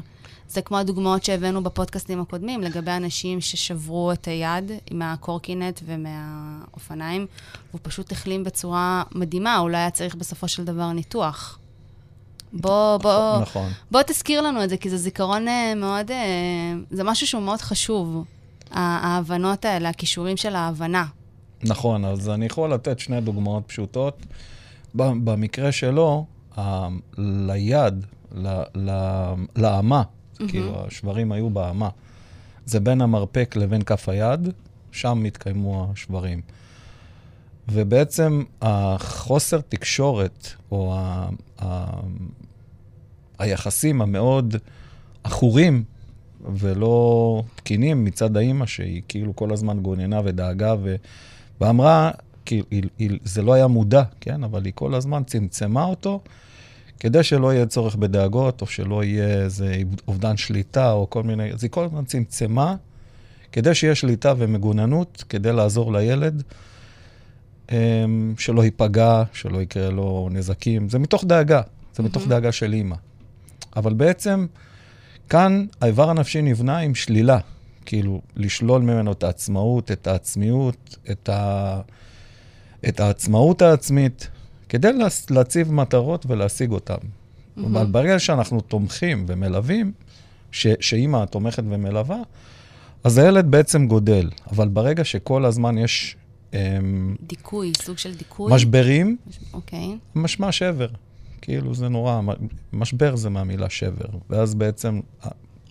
זה 0.49 0.61
כמו 0.61 0.77
הדוגמאות 0.77 1.23
שהבאנו 1.23 1.63
בפודקאסטים 1.63 2.21
הקודמים, 2.21 2.61
לגבי 2.61 2.91
אנשים 2.91 3.41
ששברו 3.41 4.11
את 4.11 4.27
היד 4.27 4.71
מהקורקינט 4.91 5.79
ומהאופניים, 5.85 7.25
והוא 7.69 7.79
פשוט 7.83 8.11
החלים 8.11 8.43
בצורה 8.43 9.03
מדהימה, 9.15 9.59
אולי 9.59 9.77
היה 9.77 9.89
צריך 9.89 10.15
בסופו 10.15 10.47
של 10.47 10.63
דבר 10.63 10.91
ניתוח. 10.91 11.59
בוא, 12.53 12.97
בוא, 12.97 13.39
נכון. 13.41 13.71
בוא 13.91 14.01
תזכיר 14.01 14.41
לנו 14.41 14.63
את 14.63 14.69
זה, 14.69 14.77
כי 14.77 14.89
זה 14.89 14.97
זיכרון 14.97 15.47
אה, 15.47 15.75
מאוד, 15.75 16.11
אה, 16.11 16.17
זה 16.91 17.03
משהו 17.03 17.27
שהוא 17.27 17.41
מאוד 17.41 17.61
חשוב, 17.61 18.25
ההבנות 18.71 19.65
האלה, 19.65 19.89
הכישורים 19.89 20.37
של 20.37 20.55
ההבנה. 20.55 21.05
נכון, 21.63 22.05
אז 22.05 22.29
אני 22.29 22.45
יכול 22.45 22.73
לתת 22.73 22.99
שני 22.99 23.21
דוגמאות 23.21 23.63
פשוטות. 23.67 24.25
במקרה 24.95 25.71
שלו, 25.71 26.25
ליד, 27.17 28.05
לאמה, 29.55 30.03
mm-hmm. 30.03 30.47
כאילו 30.47 30.85
השברים 30.87 31.31
היו 31.31 31.49
באמה, 31.49 31.89
זה 32.65 32.79
בין 32.79 33.01
המרפק 33.01 33.55
לבין 33.55 33.81
כף 33.81 34.09
היד, 34.09 34.49
שם 34.91 35.25
התקיימו 35.25 35.91
השברים. 35.93 36.41
ובעצם 37.71 38.43
החוסר 38.61 39.61
תקשורת, 39.61 40.47
או 40.71 40.93
ה, 40.95 41.29
ה, 41.61 41.99
היחסים 43.39 44.01
המאוד 44.01 44.55
עכורים 45.23 45.83
ולא 46.53 47.43
תקינים 47.55 48.03
מצד 48.03 48.37
האימא, 48.37 48.65
שהיא 48.65 49.01
כאילו 49.07 49.35
כל 49.35 49.53
הזמן 49.53 49.79
גוננה 49.79 50.21
ודאגה 50.23 50.75
ו... 50.83 50.95
ואמרה, 51.61 52.11
כי 52.45 52.61
היא, 52.71 52.83
היא, 52.97 53.19
זה 53.23 53.41
לא 53.41 53.53
היה 53.53 53.67
מודע, 53.67 54.03
כן? 54.21 54.43
אבל 54.43 54.65
היא 54.65 54.73
כל 54.75 54.93
הזמן 54.95 55.23
צמצמה 55.23 55.83
אותו, 55.83 56.21
כדי 56.99 57.23
שלא 57.23 57.53
יהיה 57.53 57.65
צורך 57.65 57.95
בדאגות, 57.95 58.61
או 58.61 58.67
שלא 58.67 59.03
יהיה 59.03 59.43
איזה 59.43 59.81
אובדן 60.07 60.37
שליטה, 60.37 60.91
או 60.91 61.09
כל 61.09 61.23
מיני... 61.23 61.53
אז 61.53 61.63
היא 61.63 61.71
כל 61.71 61.85
הזמן 61.85 62.05
צמצמה, 62.05 62.75
כדי 63.51 63.75
שיהיה 63.75 63.95
שליטה 63.95 64.33
ומגוננות, 64.37 65.23
כדי 65.29 65.53
לעזור 65.53 65.93
לילד, 65.93 66.43
אמ, 67.71 68.33
שלא 68.37 68.63
ייפגע, 68.63 69.23
שלא 69.33 69.61
יקרה 69.61 69.89
לו 69.89 70.29
נזקים. 70.31 70.89
זה 70.89 70.99
מתוך 70.99 71.23
דאגה, 71.23 71.61
זה 71.95 72.03
מתוך 72.03 72.23
mm-hmm. 72.23 72.29
דאגה 72.29 72.51
של 72.51 72.73
אימא. 72.73 72.95
אבל 73.75 73.93
בעצם, 73.93 74.45
כאן 75.29 75.65
האיבר 75.81 76.09
הנפשי 76.09 76.41
נבנה 76.41 76.77
עם 76.77 76.95
שלילה. 76.95 77.39
כאילו, 77.89 78.21
לשלול 78.35 78.81
ממנו 78.81 79.11
את 79.11 79.23
העצמאות, 79.23 79.91
את 79.91 80.07
העצמיות, 80.07 80.97
את, 81.11 81.29
ה... 81.29 81.81
את 82.87 82.99
העצמאות 82.99 83.61
העצמית, 83.61 84.27
כדי 84.69 84.87
להציב 85.29 85.71
מטרות 85.71 86.25
ולהשיג 86.29 86.71
אותן. 86.71 86.93
Mm-hmm. 86.93 87.61
אבל 87.65 87.85
ברגע 87.85 88.19
שאנחנו 88.19 88.61
תומכים 88.61 89.25
ומלווים, 89.27 89.91
ש... 90.51 90.67
שאימא 90.79 91.25
תומכת 91.25 91.63
ומלווה, 91.69 92.17
אז 93.03 93.17
הילד 93.17 93.51
בעצם 93.51 93.87
גודל. 93.87 94.29
אבל 94.51 94.67
ברגע 94.67 95.03
שכל 95.03 95.45
הזמן 95.45 95.77
יש... 95.77 96.15
אמ... 96.53 97.15
דיכוי, 97.27 97.71
סוג 97.81 97.97
של 97.97 98.15
דיכוי? 98.15 98.53
משברים, 98.53 99.17
אוקיי. 99.53 99.87
Okay. 99.87 100.19
משמע 100.19 100.51
שבר. 100.51 100.87
כאילו 101.41 101.73
זה 101.73 101.89
נורא, 101.89 102.21
משבר 102.73 103.15
זה 103.15 103.29
מהמילה 103.29 103.69
שבר. 103.69 104.09
ואז 104.29 104.55
בעצם 104.55 104.99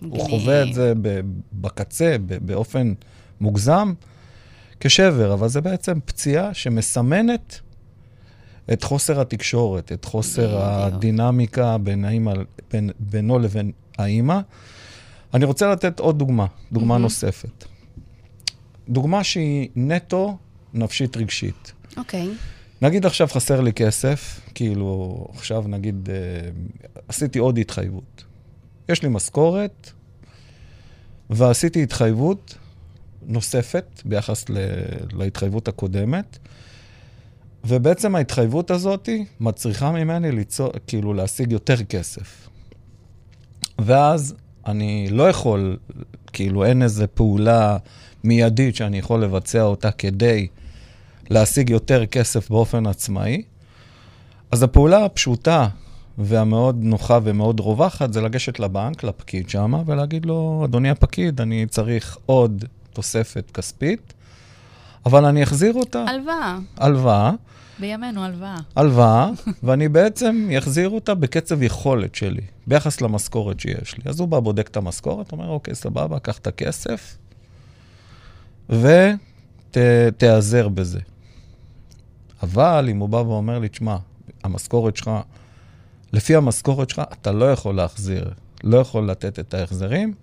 הוא 0.01 0.29
חווה 0.29 0.63
את 0.63 0.73
זה 0.73 0.93
בקצה, 1.53 2.15
באופן 2.41 2.93
מוגזם, 3.41 3.93
כשבר, 4.79 5.33
אבל 5.33 5.47
זה 5.47 5.61
בעצם 5.61 5.99
פציעה 6.05 6.53
שמסמנת 6.53 7.59
את 8.73 8.83
חוסר 8.83 9.21
התקשורת, 9.21 9.91
את 9.91 10.05
חוסר 10.05 10.61
הדינמיקה 10.61 11.77
בין 11.77 12.05
האימא, 12.05 12.33
בין, 12.71 12.89
בינו 12.99 13.39
לבין 13.39 13.71
האימא. 13.97 14.39
אני 15.33 15.45
רוצה 15.45 15.71
לתת 15.71 15.99
עוד 15.99 16.19
דוגמה, 16.19 16.45
דוגמה 16.71 16.95
mm-hmm. 16.95 16.99
נוספת. 16.99 17.65
דוגמה 18.89 19.23
שהיא 19.23 19.69
נטו 19.75 20.37
נפשית 20.73 21.17
רגשית. 21.17 21.71
אוקיי. 21.97 22.21
Okay. 22.21 22.81
נגיד 22.81 23.05
עכשיו 23.05 23.27
חסר 23.27 23.61
לי 23.61 23.73
כסף, 23.73 24.41
כאילו 24.55 25.27
עכשיו 25.35 25.63
נגיד 25.67 26.09
אה, 26.09 26.15
עשיתי 27.07 27.39
עוד 27.39 27.57
התחייבות. 27.57 28.23
יש 28.89 29.03
לי 29.03 29.09
משכורת, 29.09 29.91
ועשיתי 31.29 31.83
התחייבות 31.83 32.55
נוספת 33.25 34.01
ביחס 34.05 34.49
ל... 34.49 34.57
להתחייבות 35.13 35.67
הקודמת, 35.67 36.37
ובעצם 37.65 38.15
ההתחייבות 38.15 38.71
הזאת 38.71 39.09
מצריכה 39.39 39.91
ממני 39.91 40.31
ליצור, 40.31 40.71
כאילו 40.87 41.13
להשיג 41.13 41.51
יותר 41.51 41.83
כסף. 41.83 42.49
ואז 43.79 44.35
אני 44.65 45.07
לא 45.11 45.29
יכול, 45.29 45.77
כאילו 46.33 46.65
אין 46.65 46.83
איזו 46.83 47.05
פעולה 47.13 47.77
מיידית 48.23 48.75
שאני 48.75 48.99
יכול 48.99 49.23
לבצע 49.23 49.61
אותה 49.61 49.91
כדי 49.91 50.47
להשיג 51.29 51.69
יותר 51.69 52.05
כסף 52.05 52.49
באופן 52.49 52.87
עצמאי. 52.87 53.43
אז 54.51 54.63
הפעולה 54.63 55.05
הפשוטה 55.05 55.67
והמאוד 56.19 56.83
נוחה 56.83 57.19
ומאוד 57.23 57.59
רווחת 57.59 58.13
זה 58.13 58.21
לגשת 58.21 58.59
לבנק, 58.59 59.03
לפקיד 59.03 59.49
שם, 59.49 59.73
ולהגיד 59.85 60.25
לו, 60.25 60.61
אדוני 60.65 60.89
הפקיד, 60.89 61.41
אני 61.41 61.65
צריך 61.69 62.17
עוד 62.25 62.65
תוספת 62.93 63.51
כספית, 63.51 64.13
אבל 65.05 65.25
אני 65.25 65.43
אחזיר 65.43 65.73
אותה. 65.73 66.05
הלוואה. 66.07 66.57
הלוואה. 66.77 67.31
בימינו 67.79 68.23
הלוואה. 68.23 68.57
הלוואה, 68.75 69.29
ואני 69.63 69.89
בעצם 69.89 70.49
אחזיר 70.57 70.89
אותה 70.89 71.15
בקצב 71.15 71.63
יכולת 71.63 72.15
שלי, 72.15 72.41
ביחס 72.67 73.01
למשכורת 73.01 73.59
שיש 73.59 73.97
לי. 73.97 74.03
אז 74.05 74.19
הוא 74.19 74.27
בא, 74.27 74.39
בודק 74.39 74.67
את 74.67 74.77
המשכורת, 74.77 75.31
אומר, 75.31 75.49
אוקיי, 75.49 75.75
סבבה, 75.75 76.19
קח 76.19 76.37
את 76.37 76.47
הכסף, 76.47 77.17
ותיעזר 79.71 80.67
בזה. 80.67 80.99
אבל 82.43 82.87
אם 82.91 82.97
הוא 82.97 83.09
בא 83.09 83.17
ואומר 83.17 83.59
לי, 83.59 83.69
תשמע, 83.69 83.97
המשכורת 84.43 84.95
שלך 84.95 85.11
לפי 86.13 86.35
המשכורת 86.35 86.89
שלך, 86.89 87.01
אתה 87.21 87.31
לא 87.31 87.51
יכול 87.51 87.75
להחזיר, 87.75 88.29
לא 88.63 88.77
יכול 88.77 89.09
לתת 89.09 89.39
את 89.39 89.53
ההחזרים. 89.53 90.13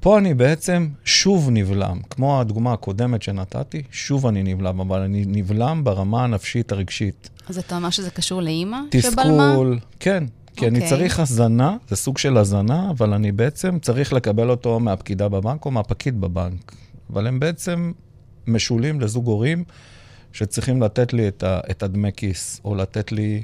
פה 0.00 0.18
אני 0.18 0.34
בעצם 0.34 0.88
שוב 1.04 1.48
נבלם, 1.50 2.00
כמו 2.10 2.40
הדוגמה 2.40 2.72
הקודמת 2.72 3.22
שנתתי, 3.22 3.82
שוב 3.90 4.26
אני 4.26 4.42
נבלם, 4.42 4.80
אבל 4.80 5.00
אני 5.00 5.24
נבלם 5.26 5.84
ברמה 5.84 6.24
הנפשית 6.24 6.72
הרגשית. 6.72 7.30
אז 7.48 7.58
אתה 7.58 7.76
אומר 7.76 7.90
שזה 7.90 8.10
קשור 8.10 8.42
לאימא 8.42 8.78
שבלמה? 9.00 9.50
תסכול, 9.50 9.78
כן. 10.00 10.24
כי 10.56 10.64
okay. 10.64 10.68
אני 10.68 10.78
אוקיי. 10.78 10.90
צריך 10.90 11.20
הזנה, 11.20 11.76
זה 11.88 11.96
סוג 11.96 12.18
של 12.18 12.36
הזנה, 12.36 12.90
אבל 12.90 13.12
אני 13.12 13.32
בעצם 13.32 13.78
צריך 13.78 14.12
לקבל 14.12 14.50
אותו 14.50 14.80
מהפקידה 14.80 15.28
בבנק 15.28 15.64
או 15.64 15.70
מהפקיד 15.70 16.20
בבנק. 16.20 16.72
אבל 17.12 17.26
הם 17.26 17.40
בעצם 17.40 17.92
משולים 18.46 19.00
לזוג 19.00 19.26
הורים 19.26 19.64
שצריכים 20.32 20.82
לתת 20.82 21.12
לי 21.12 21.28
את, 21.28 21.42
ה, 21.42 21.60
את 21.70 21.82
הדמי 21.82 22.10
כיס, 22.16 22.60
או 22.64 22.74
לתת 22.74 23.12
לי 23.12 23.42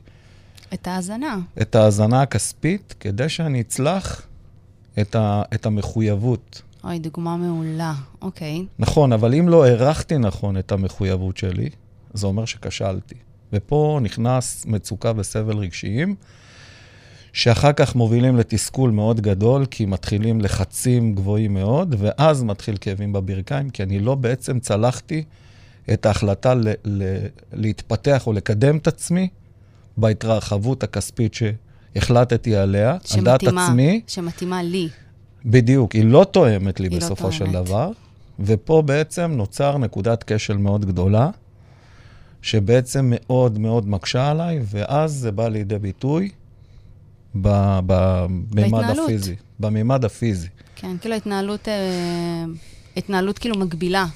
את 0.75 0.87
ההאזנה. 0.87 1.38
את 1.62 1.75
ההאזנה 1.75 2.23
הכספית, 2.23 2.94
כדי 3.00 3.28
שאני 3.28 3.61
אצלח 3.61 4.26
את, 5.00 5.14
ה, 5.14 5.42
את 5.54 5.66
המחויבות. 5.66 6.62
אוי, 6.85 6.99
דוגמה 6.99 7.37
מעולה, 7.37 7.94
אוקיי. 8.23 8.66
נכון, 8.78 9.12
אבל 9.12 9.35
אם 9.35 9.49
לא 9.49 9.64
הערכתי 9.64 10.18
נכון 10.18 10.58
את 10.58 10.73
המחויבות 10.73 11.37
שלי, 11.37 11.68
זה 12.14 12.26
אומר 12.26 12.44
שכשלתי. 12.44 13.14
ופה 13.52 13.99
נכנס 14.02 14.66
מצוקה 14.66 15.12
וסבל 15.16 15.56
רגשיים, 15.56 16.14
שאחר 17.32 17.73
כך 17.73 17.94
מובילים 17.94 18.37
לתסכול 18.37 18.90
מאוד 18.90 19.20
גדול, 19.20 19.66
כי 19.66 19.87
מתחילים 19.87 20.40
לחצים 20.40 21.14
גבוהים 21.14 21.54
מאוד, 21.54 21.94
ואז 21.99 22.42
מתחיל 22.42 22.76
כאבים 22.80 23.12
בברכיים, 23.12 23.70
כי 23.70 23.82
אני 23.82 23.99
לא 23.99 24.14
בעצם 24.14 24.61
צלחתי 24.61 25.25
את 25.92 26.06
ההחלטה 26.06 26.54
ל- 26.54 26.68
ל- 26.85 27.26
להתפתח 27.52 28.26
או 28.26 28.32
לקדם 28.32 28.76
את 28.76 28.87
עצמי 28.87 29.28
בהתרחבות 29.97 30.83
הכספית 30.83 31.35
שהחלטתי 31.35 32.57
עליה, 32.57 32.97
על 33.15 33.25
דעת 33.25 33.43
עצמי. 33.43 34.00
שמתאימה 34.07 34.62
לי. 34.62 34.88
בדיוק, 35.45 35.93
היא 35.93 36.05
לא 36.05 36.26
תואמת 36.31 36.81
לי 36.81 36.88
לא 36.88 36.97
בסופו 36.97 37.25
לא 37.25 37.31
של 37.31 37.53
דבר, 37.53 37.91
ופה 38.41 38.83
בעצם 38.87 39.33
נוצר 39.37 39.79
נקודת 39.79 40.25
כשל 40.26 40.57
מאוד 40.57 40.85
גדולה, 40.85 41.31
שבעצם 42.43 43.12
מאוד 43.15 43.59
מאוד 43.59 43.88
מקשה 43.88 44.31
עליי, 44.31 44.61
ואז 44.65 45.12
זה 45.12 45.33
בא 45.33 45.49
לידי 45.49 45.79
ביטוי 45.79 46.31
במימד 47.35 48.85
הפיזי. 48.85 49.35
במימד 49.61 50.05
הפיזי. 50.05 50.49
כן, 50.76 50.97
כאילו 51.00 51.15
התנהלות, 51.15 51.69
אה, 51.69 52.45
התנהלות 52.97 53.38
כאילו 53.38 53.59
מקבילה 53.59 54.07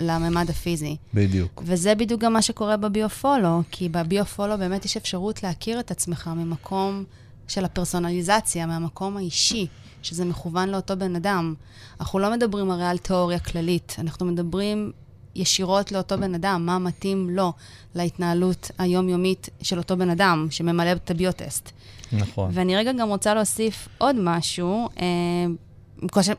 לממד 0.00 0.50
הפיזי. 0.50 0.96
בדיוק. 1.14 1.62
וזה 1.66 1.94
בדיוק 1.94 2.20
גם 2.20 2.32
מה 2.32 2.42
שקורה 2.42 2.76
בביו-פולו, 2.76 3.62
כי 3.70 3.88
בביו-פולו 3.88 4.58
באמת 4.58 4.84
יש 4.84 4.96
אפשרות 4.96 5.42
להכיר 5.42 5.80
את 5.80 5.90
עצמך 5.90 6.30
ממקום 6.36 7.04
של 7.48 7.64
הפרסונליזציה, 7.64 8.66
מהמקום 8.66 9.16
האישי, 9.16 9.66
שזה 10.02 10.24
מכוון 10.24 10.68
לאותו 10.68 10.96
בן 10.96 11.16
אדם. 11.16 11.54
אנחנו 12.00 12.18
לא 12.18 12.32
מדברים 12.32 12.70
הרי 12.70 12.86
על 12.86 12.98
תיאוריה 12.98 13.38
כללית, 13.38 13.96
אנחנו 13.98 14.26
מדברים 14.26 14.92
ישירות 15.34 15.92
לאותו 15.92 16.18
בן 16.18 16.34
אדם, 16.34 16.66
מה 16.66 16.78
מתאים 16.78 17.30
לו 17.30 17.52
להתנהלות 17.94 18.70
היומיומית 18.78 19.48
של 19.62 19.78
אותו 19.78 19.96
בן 19.96 20.10
אדם 20.10 20.46
שממלא 20.50 20.92
את 20.92 21.10
הביוטסט. 21.10 21.70
נכון. 22.12 22.50
ואני 22.54 22.76
רגע 22.76 22.92
גם 22.92 23.08
רוצה 23.08 23.34
להוסיף 23.34 23.88
עוד 23.98 24.16
משהו, 24.18 24.88
אה, 25.00 25.06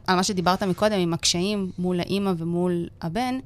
על 0.08 0.16
מה 0.16 0.24
שדיברת 0.24 0.64
מקודם, 0.64 1.00
עם 1.00 1.14
הקשיים 1.14 1.72
מול 1.80 2.00
האימא 2.00 2.34
ומול 2.38 2.88
הבן. 3.02 3.40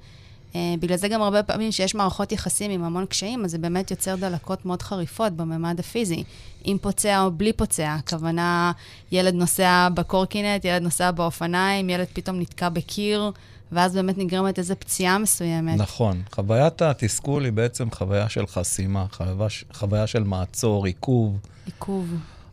אה, 0.56 0.76
בגלל 0.80 0.98
זה 0.98 1.08
גם 1.08 1.22
הרבה 1.22 1.44
פעמים 1.44 1.72
שיש 1.72 1.96
מערכות 1.96 2.32
יחסים 2.32 2.72
עם 2.72 2.84
המון 2.84 3.06
קשיים, 3.06 3.46
אז 3.46 3.52
זה 3.52 3.58
באמת 3.58 3.92
יוצר 3.92 4.16
דלקות 4.16 4.66
מאוד 4.66 4.82
חריפות 4.82 5.34
בממד 5.34 5.80
הפיזי. 5.80 6.24
עם 6.64 6.78
פוצע 6.78 7.24
או 7.24 7.32
בלי 7.32 7.54
פוצע, 7.54 7.96
הכוונה, 8.00 8.72
ילד 9.12 9.34
נוסע 9.34 9.88
בקורקינט, 9.94 10.66
ילד 10.66 10.82
נוסע 10.82 11.12
באופניים, 11.12 11.90
ילד 11.90 12.08
פתאום 12.14 12.40
נתקע 12.40 12.70
בקיר, 12.70 13.32
ואז 13.72 13.96
באמת 13.96 14.18
נגרמת 14.18 14.60
איזו 14.60 14.74
פציעה 14.80 15.18
מסוימת. 15.18 15.78
נכון. 15.78 16.22
חוויית 16.32 16.82
התסכול 16.82 17.46
היא 17.46 17.54
בעצם 17.54 17.92
חוויה 17.92 18.30
של 18.30 18.48
חסימה, 18.48 19.06
חוויה, 19.12 19.48
חוויה 19.74 20.08
של 20.08 20.24
מעצור, 20.24 20.86
עיכוב. 20.86 21.38
עיכוב, 21.66 22.08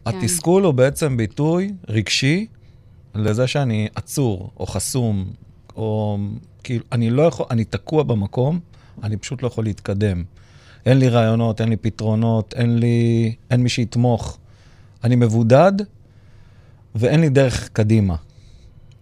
כן. 0.05 0.19
התסכול 0.19 0.64
הוא 0.64 0.75
בעצם 0.75 1.17
ביטוי 1.17 1.73
רגשי 1.88 2.47
לזה 3.14 3.47
שאני 3.47 3.88
עצור, 3.95 4.50
או 4.61 4.67
חסום, 4.67 5.31
או 5.76 6.19
כאילו, 6.62 6.85
אני 6.93 7.11
לא 7.11 7.23
יכול, 7.23 7.47
אני 7.50 7.64
תקוע 7.64 8.02
במקום, 8.02 8.61
אני 9.02 9.17
פשוט 9.17 9.43
לא 9.43 9.47
יכול 9.47 9.64
להתקדם. 9.64 10.25
אין 10.87 10.99
לי 10.99 11.09
רעיונות, 11.09 11.61
אין 11.61 11.69
לי 11.69 11.76
פתרונות, 11.76 12.55
אין 12.57 12.79
לי, 12.79 13.35
אין 13.50 13.62
מי 13.62 13.69
שיתמוך. 13.69 14.38
אני 15.05 15.17
מבודד, 15.17 15.73
ואין 16.95 17.21
לי 17.21 17.29
דרך 17.29 17.69
קדימה. 17.69 18.17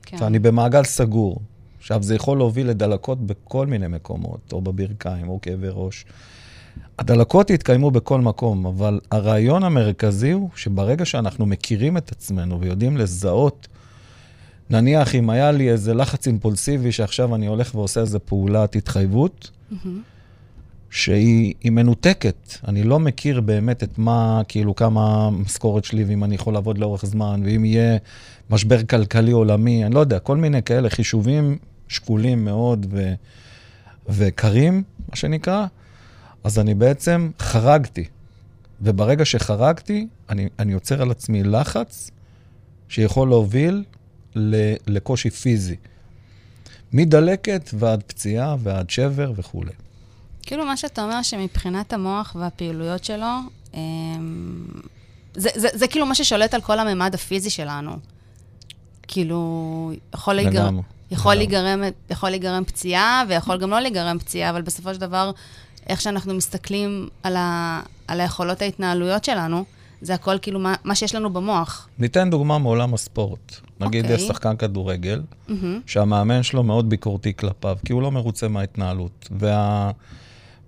כן. 0.02 0.22
אני 0.22 0.38
במעגל 0.38 0.84
סגור. 0.84 1.40
עכשיו, 1.78 2.02
זה 2.02 2.14
יכול 2.14 2.38
להוביל 2.38 2.68
לדלקות 2.68 3.26
בכל 3.26 3.66
מיני 3.66 3.88
מקומות, 3.88 4.52
או 4.52 4.60
בברכיים, 4.60 5.28
או 5.28 5.38
כאבי 5.42 5.68
ראש. 5.70 6.04
הדלקות 6.98 7.50
יתקיימו 7.50 7.90
בכל 7.90 8.20
מקום, 8.20 8.66
אבל 8.66 9.00
הרעיון 9.10 9.64
המרכזי 9.64 10.30
הוא 10.30 10.50
שברגע 10.54 11.04
שאנחנו 11.04 11.46
מכירים 11.46 11.96
את 11.96 12.12
עצמנו 12.12 12.60
ויודעים 12.60 12.96
לזהות 12.96 13.68
נניח 14.70 15.14
אם 15.14 15.30
היה 15.30 15.52
לי 15.52 15.70
איזה 15.70 15.94
לחץ 15.94 16.26
אימפולסיבי 16.26 16.92
שעכשיו 16.92 17.34
אני 17.34 17.46
הולך 17.46 17.74
ועושה 17.74 18.00
איזה 18.00 18.18
פעולת 18.18 18.76
התחייבות, 18.76 19.50
mm-hmm. 19.50 19.88
שהיא 20.90 21.54
מנותקת. 21.64 22.54
אני 22.68 22.82
לא 22.82 22.98
מכיר 22.98 23.40
באמת 23.40 23.82
את 23.82 23.98
מה, 23.98 24.42
כאילו, 24.48 24.74
כמה 24.74 25.26
המשכורת 25.26 25.84
שלי, 25.84 26.04
ואם 26.04 26.24
אני 26.24 26.34
יכול 26.34 26.54
לעבוד 26.54 26.78
לאורך 26.78 27.06
זמן, 27.06 27.42
ואם 27.44 27.64
יהיה 27.64 27.98
משבר 28.50 28.82
כלכלי 28.84 29.32
עולמי, 29.32 29.84
אני 29.84 29.94
לא 29.94 30.00
יודע, 30.00 30.18
כל 30.18 30.36
מיני 30.36 30.62
כאלה 30.62 30.90
חישובים 30.90 31.58
שקולים 31.88 32.44
מאוד 32.44 32.86
ו- 32.90 33.14
וקרים, 34.08 34.82
מה 35.08 35.16
שנקרא, 35.16 35.66
אז 36.44 36.58
אני 36.58 36.74
בעצם 36.74 37.30
חרגתי. 37.40 38.04
וברגע 38.82 39.24
שחרגתי, 39.24 40.06
אני, 40.30 40.48
אני 40.58 40.72
יוצר 40.72 41.02
על 41.02 41.10
עצמי 41.10 41.42
לחץ 41.42 42.10
שיכול 42.88 43.28
להוביל 43.28 43.84
לקושי 44.86 45.30
פיזי. 45.30 45.76
מדלקת 46.92 47.70
ועד 47.74 48.02
פציעה 48.02 48.56
ועד 48.62 48.90
שבר 48.90 49.32
וכולי. 49.36 49.72
כאילו 50.42 50.64
מה 50.66 50.76
שאתה 50.76 51.04
אומר 51.04 51.22
שמבחינת 51.22 51.92
המוח 51.92 52.36
והפעילויות 52.38 53.04
שלו, 53.04 53.26
אמ, 53.74 54.66
זה, 55.34 55.48
זה, 55.54 55.68
זה 55.72 55.88
כאילו 55.88 56.06
מה 56.06 56.14
ששולט 56.14 56.54
על 56.54 56.60
כל 56.60 56.78
הממד 56.78 57.14
הפיזי 57.14 57.50
שלנו. 57.50 57.96
כאילו, 59.08 59.92
יכול 60.14 60.34
להיגרם, 60.34 60.80
יכול 61.10 61.34
להיגרם, 61.34 61.82
יכול 62.10 62.30
להיגרם 62.30 62.64
פציעה, 62.64 63.24
ויכול 63.28 63.58
גם 63.58 63.70
לא 63.70 63.80
להיגרם 63.80 64.18
פציעה, 64.18 64.50
אבל 64.50 64.62
בסופו 64.62 64.94
של 64.94 65.00
דבר, 65.00 65.30
איך 65.86 66.00
שאנחנו 66.00 66.34
מסתכלים 66.34 67.08
על, 67.22 67.36
ה, 67.36 67.80
על 68.08 68.20
היכולות 68.20 68.62
ההתנהלויות 68.62 69.24
שלנו, 69.24 69.64
זה 70.00 70.14
הכל 70.14 70.38
כאילו 70.42 70.60
מה, 70.60 70.74
מה 70.84 70.94
שיש 70.94 71.14
לנו 71.14 71.32
במוח. 71.32 71.88
ניתן 71.98 72.30
דוגמה 72.30 72.58
מעולם 72.58 72.94
הספורט. 72.94 73.60
נגיד 73.80 74.04
okay. 74.04 74.08
אוקיי. 74.08 74.22
יש 74.24 74.28
שחקן 74.28 74.56
כדורגל, 74.56 75.22
mm-hmm. 75.48 75.52
שהמאמן 75.86 76.42
שלו 76.42 76.62
מאוד 76.62 76.90
ביקורתי 76.90 77.34
כלפיו, 77.34 77.76
כי 77.84 77.92
הוא 77.92 78.02
לא 78.02 78.10
מרוצה 78.12 78.48
מההתנהלות. 78.48 79.28
וה... 79.30 79.90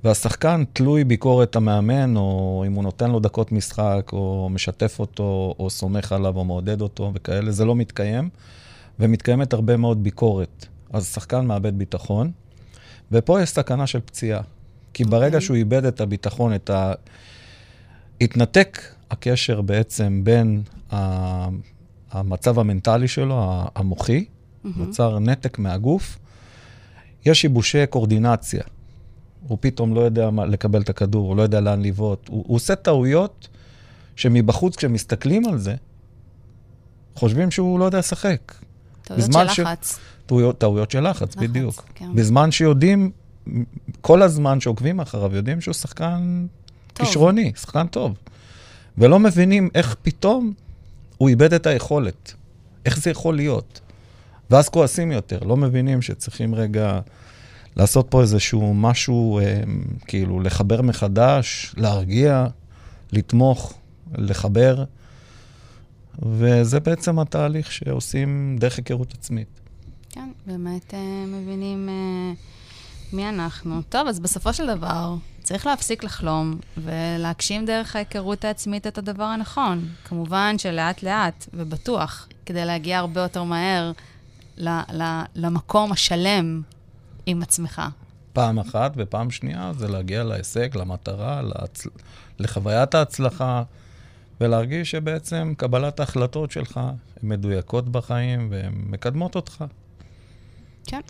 והשחקן 0.05 0.65
תלוי 0.73 1.05
ביקורת 1.05 1.57
המאמן, 1.57 2.17
או 2.17 2.65
אם 2.67 2.73
הוא 2.73 2.83
נותן 2.83 3.11
לו 3.11 3.21
דקות 3.21 3.53
משחק, 3.53 4.11
או 4.13 4.49
משתף 4.53 4.99
אותו, 4.99 5.55
או 5.59 5.71
סומך 5.71 6.13
עליו, 6.13 6.37
או 6.37 6.45
מעודד 6.45 6.81
אותו, 6.81 7.13
וכאלה, 7.15 7.51
זה 7.53 7.65
לא 7.65 7.77
מתקיים, 7.77 8.29
ומתקיימת 9.01 9.53
הרבה 9.53 9.77
מאוד 9.77 10.05
ביקורת. 10.05 10.67
אז 10.93 11.03
השחקן 11.03 11.47
מאבד 11.47 11.79
ביטחון, 11.79 12.31
ופה 13.13 13.43
יש 13.43 13.51
סכנה 13.51 13.87
של 13.87 14.01
פציעה. 14.01 14.41
כי 14.95 15.05
ברגע 15.05 15.25
okay. 15.25 15.27
אוקיי. 15.27 15.41
שהוא 15.41 15.57
איבד 15.57 15.85
את 15.85 16.01
הביטחון, 16.01 16.55
את 16.55 16.71
ה... 16.71 16.93
התנתק 18.21 18.83
הקשר 19.11 19.61
בעצם 19.61 20.21
בין 20.25 20.63
המצב 22.11 22.59
המנטלי 22.59 23.09
שלו, 23.09 23.65
המוחי, 23.75 24.25
mm-hmm. 24.25 24.69
נוצר 24.77 25.19
נתק 25.19 25.59
מהגוף, 25.59 26.19
יש 27.27 27.41
שיבושי 27.41 27.87
קורדינציה. 27.87 28.63
הוא 29.49 29.59
פתאום 29.61 29.95
לא 29.95 30.01
יודע 30.01 30.31
מה, 30.31 30.47
לקבל 30.47 30.83
את 30.83 30.91
הכדור, 30.91 31.29
הוא 31.29 31.37
לא 31.37 31.43
יודע 31.43 31.61
לאן 31.61 31.83
לבעוט. 31.83 32.29
הוא, 32.29 32.45
הוא 32.47 32.57
עושה 32.57 32.75
טעויות 32.75 33.49
שמבחוץ, 34.17 34.77
כשמסתכלים 34.77 35.47
על 35.47 35.59
זה, 35.59 35.75
חושבים 37.15 37.51
שהוא 37.51 37.79
לא 37.79 37.85
יודע 37.85 37.99
לשחק. 37.99 38.55
טעויות 39.03 39.51
של 39.51 39.63
לחץ. 39.63 39.97
ש... 39.97 39.99
טעויות, 40.27 40.59
טעויות 40.59 40.91
של 40.91 41.09
לחץ, 41.11 41.23
לחץ 41.23 41.37
בדיוק. 41.37 41.85
כן. 41.95 42.15
בזמן 42.15 42.51
שיודעים, 42.51 43.11
כל 44.01 44.23
הזמן 44.23 44.61
שעוקבים 44.61 45.01
אחריו, 45.01 45.37
יודעים 45.37 45.61
שהוא 45.61 45.75
שחקן 45.75 46.47
טוב. 46.93 47.07
כישרוני, 47.07 47.53
שחקן 47.57 47.87
טוב. 47.87 48.15
ולא 48.99 49.19
מבינים 49.19 49.69
איך 49.75 49.97
פתאום 50.03 50.53
הוא 51.21 51.29
איבד 51.29 51.53
את 51.55 51.67
היכולת. 51.67 52.35
איך 52.87 52.99
זה 52.99 53.11
יכול 53.11 53.37
להיות? 53.37 53.81
ואז 54.51 54.69
כועסים 54.69 55.13
יותר, 55.13 55.39
לא 55.39 55.57
מבינים 55.57 56.03
שצריכים 56.03 56.55
רגע 56.55 57.01
לעשות 57.77 58.07
פה 58.11 58.21
איזשהו 58.21 58.75
משהו, 58.75 59.39
אה, 59.39 59.63
כאילו, 60.07 60.41
לחבר 60.41 60.83
מחדש, 60.83 61.75
להרגיע, 61.77 62.47
לתמוך, 63.13 63.75
לחבר. 64.15 64.85
וזה 66.23 66.81
בעצם 66.81 67.19
התהליך 67.19 67.73
שעושים 67.73 68.57
דרך 68.61 68.77
היכרות 68.79 69.15
עצמית. 69.15 69.61
כן, 70.11 70.31
באמת 70.47 70.95
אה, 70.95 71.25
מבינים 71.27 71.89
אה, 71.89 72.33
מי 73.13 73.29
אנחנו. 73.29 73.83
טוב, 73.89 74.09
אז 74.09 74.21
בסופו 74.21 74.53
של 74.53 74.77
דבר, 74.77 75.15
צריך 75.51 75.67
להפסיק 75.67 76.05
לחלום 76.05 76.59
ולהגשים 76.77 77.67
דרך 77.67 77.97
ההיכרות 77.97 78.45
העצמית 78.45 78.87
את 78.87 78.99
הדבר 78.99 79.25
הנכון. 79.25 79.89
כמובן 80.05 80.59
שלאט-לאט 80.59 81.47
ובטוח, 81.55 82.29
כדי 82.47 82.65
להגיע 82.65 82.99
הרבה 82.99 83.21
יותר 83.21 83.43
מהר 83.43 83.93
ל- 84.57 84.69
ל- 85.03 85.23
למקום 85.35 85.93
השלם 85.93 86.63
עם 87.27 87.43
עצמך. 87.43 87.83
פעם 88.33 88.59
אחת, 88.59 88.93
ופעם 88.97 89.31
שנייה 89.31 89.73
זה 89.79 89.89
להגיע 89.89 90.25
להישג, 90.25 90.77
למטרה, 90.77 91.43
להצ... 91.43 91.87
לחוויית 92.39 92.95
ההצלחה, 92.95 93.63
ולהרגיש 94.41 94.91
שבעצם 94.91 95.53
קבלת 95.57 96.01
ההחלטות 96.01 96.51
שלך 96.51 96.77
הן 96.77 96.93
מדויקות 97.23 97.89
בחיים 97.89 98.49
והן 98.51 98.73
מקדמות 98.87 99.37
אותך. 99.37 99.65
כן. 100.87 101.01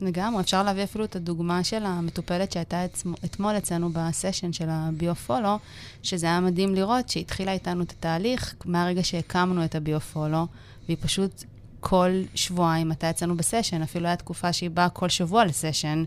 לגמרי, 0.00 0.40
אפשר 0.40 0.62
להביא 0.62 0.84
אפילו 0.84 1.04
את 1.04 1.16
הדוגמה 1.16 1.64
של 1.64 1.84
המטופלת 1.84 2.52
שהייתה 2.52 2.84
אתמול 3.24 3.56
אצלנו 3.56 3.90
בסשן 3.92 4.52
של 4.52 4.66
הביו-פולו, 4.68 5.58
שזה 6.02 6.26
היה 6.26 6.40
מדהים 6.40 6.74
לראות 6.74 7.08
שהתחילה 7.08 7.52
איתנו 7.52 7.82
את 7.82 7.90
התהליך 7.90 8.54
מהרגע 8.64 9.04
שהקמנו 9.04 9.64
את 9.64 9.74
הביו-פולו, 9.74 10.46
והיא 10.86 10.96
פשוט 11.00 11.44
כל 11.80 12.10
שבועיים 12.34 12.90
הייתה 12.90 13.10
אצלנו 13.10 13.36
בסשן, 13.36 13.82
אפילו 13.82 14.06
הייתה 14.06 14.22
תקופה 14.22 14.52
שהיא 14.52 14.70
באה 14.70 14.88
כל 14.88 15.08
שבוע 15.08 15.44
לסשן, 15.44 16.04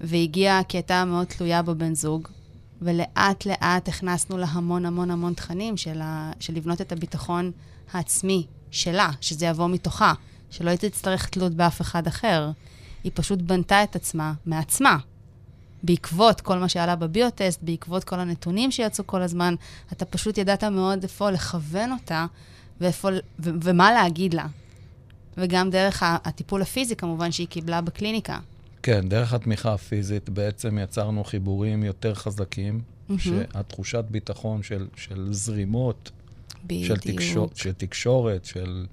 והגיעה 0.00 0.64
כי 0.64 0.76
הייתה 0.76 1.04
מאוד 1.04 1.26
תלויה 1.26 1.62
בבן 1.62 1.94
זוג, 1.94 2.28
ולאט 2.82 3.46
לאט 3.46 3.88
הכנסנו 3.88 4.38
לה 4.38 4.46
המון 4.46 4.86
המון 4.86 5.10
המון 5.10 5.34
תכנים 5.34 5.76
של, 5.76 6.00
ה, 6.02 6.32
של 6.40 6.54
לבנות 6.54 6.80
את 6.80 6.92
הביטחון 6.92 7.50
העצמי 7.92 8.46
שלה, 8.70 9.10
שזה 9.20 9.46
יבוא 9.46 9.68
מתוכה, 9.68 10.12
שלא 10.50 10.76
תצטרך 10.76 11.28
תלות 11.28 11.54
באף 11.54 11.80
אחד 11.80 12.06
אחר. 12.06 12.50
היא 13.06 13.12
פשוט 13.14 13.42
בנתה 13.42 13.82
את 13.82 13.96
עצמה 13.96 14.32
מעצמה. 14.46 14.98
בעקבות 15.82 16.40
כל 16.40 16.58
מה 16.58 16.68
שעלה 16.68 16.96
בביוטסט, 16.96 17.62
בעקבות 17.62 18.04
כל 18.04 18.20
הנתונים 18.20 18.70
שיצאו 18.70 19.06
כל 19.06 19.22
הזמן, 19.22 19.54
אתה 19.92 20.04
פשוט 20.04 20.38
ידעת 20.38 20.64
מאוד 20.64 21.02
איפה 21.02 21.30
לכוון 21.30 21.92
אותה 21.92 22.26
ואיפה, 22.80 23.08
ו- 23.38 23.50
ומה 23.62 23.92
להגיד 23.92 24.34
לה. 24.34 24.46
וגם 25.38 25.70
דרך 25.70 26.02
הטיפול 26.06 26.62
הפיזי, 26.62 26.96
כמובן, 26.96 27.32
שהיא 27.32 27.46
קיבלה 27.46 27.80
בקליניקה. 27.80 28.38
כן, 28.82 29.08
דרך 29.08 29.32
התמיכה 29.32 29.74
הפיזית 29.74 30.28
בעצם 30.28 30.78
יצרנו 30.78 31.24
חיבורים 31.24 31.84
יותר 31.84 32.14
חזקים, 32.14 32.80
mm-hmm. 32.80 33.12
שהתחושת 33.18 34.04
ביטחון 34.10 34.62
של, 34.62 34.86
של 34.96 35.28
זרימות, 35.30 36.10
של, 36.70 36.96
תקשור, 36.96 37.50
של 37.54 37.72
תקשורת, 37.72 38.44
של 38.44 38.86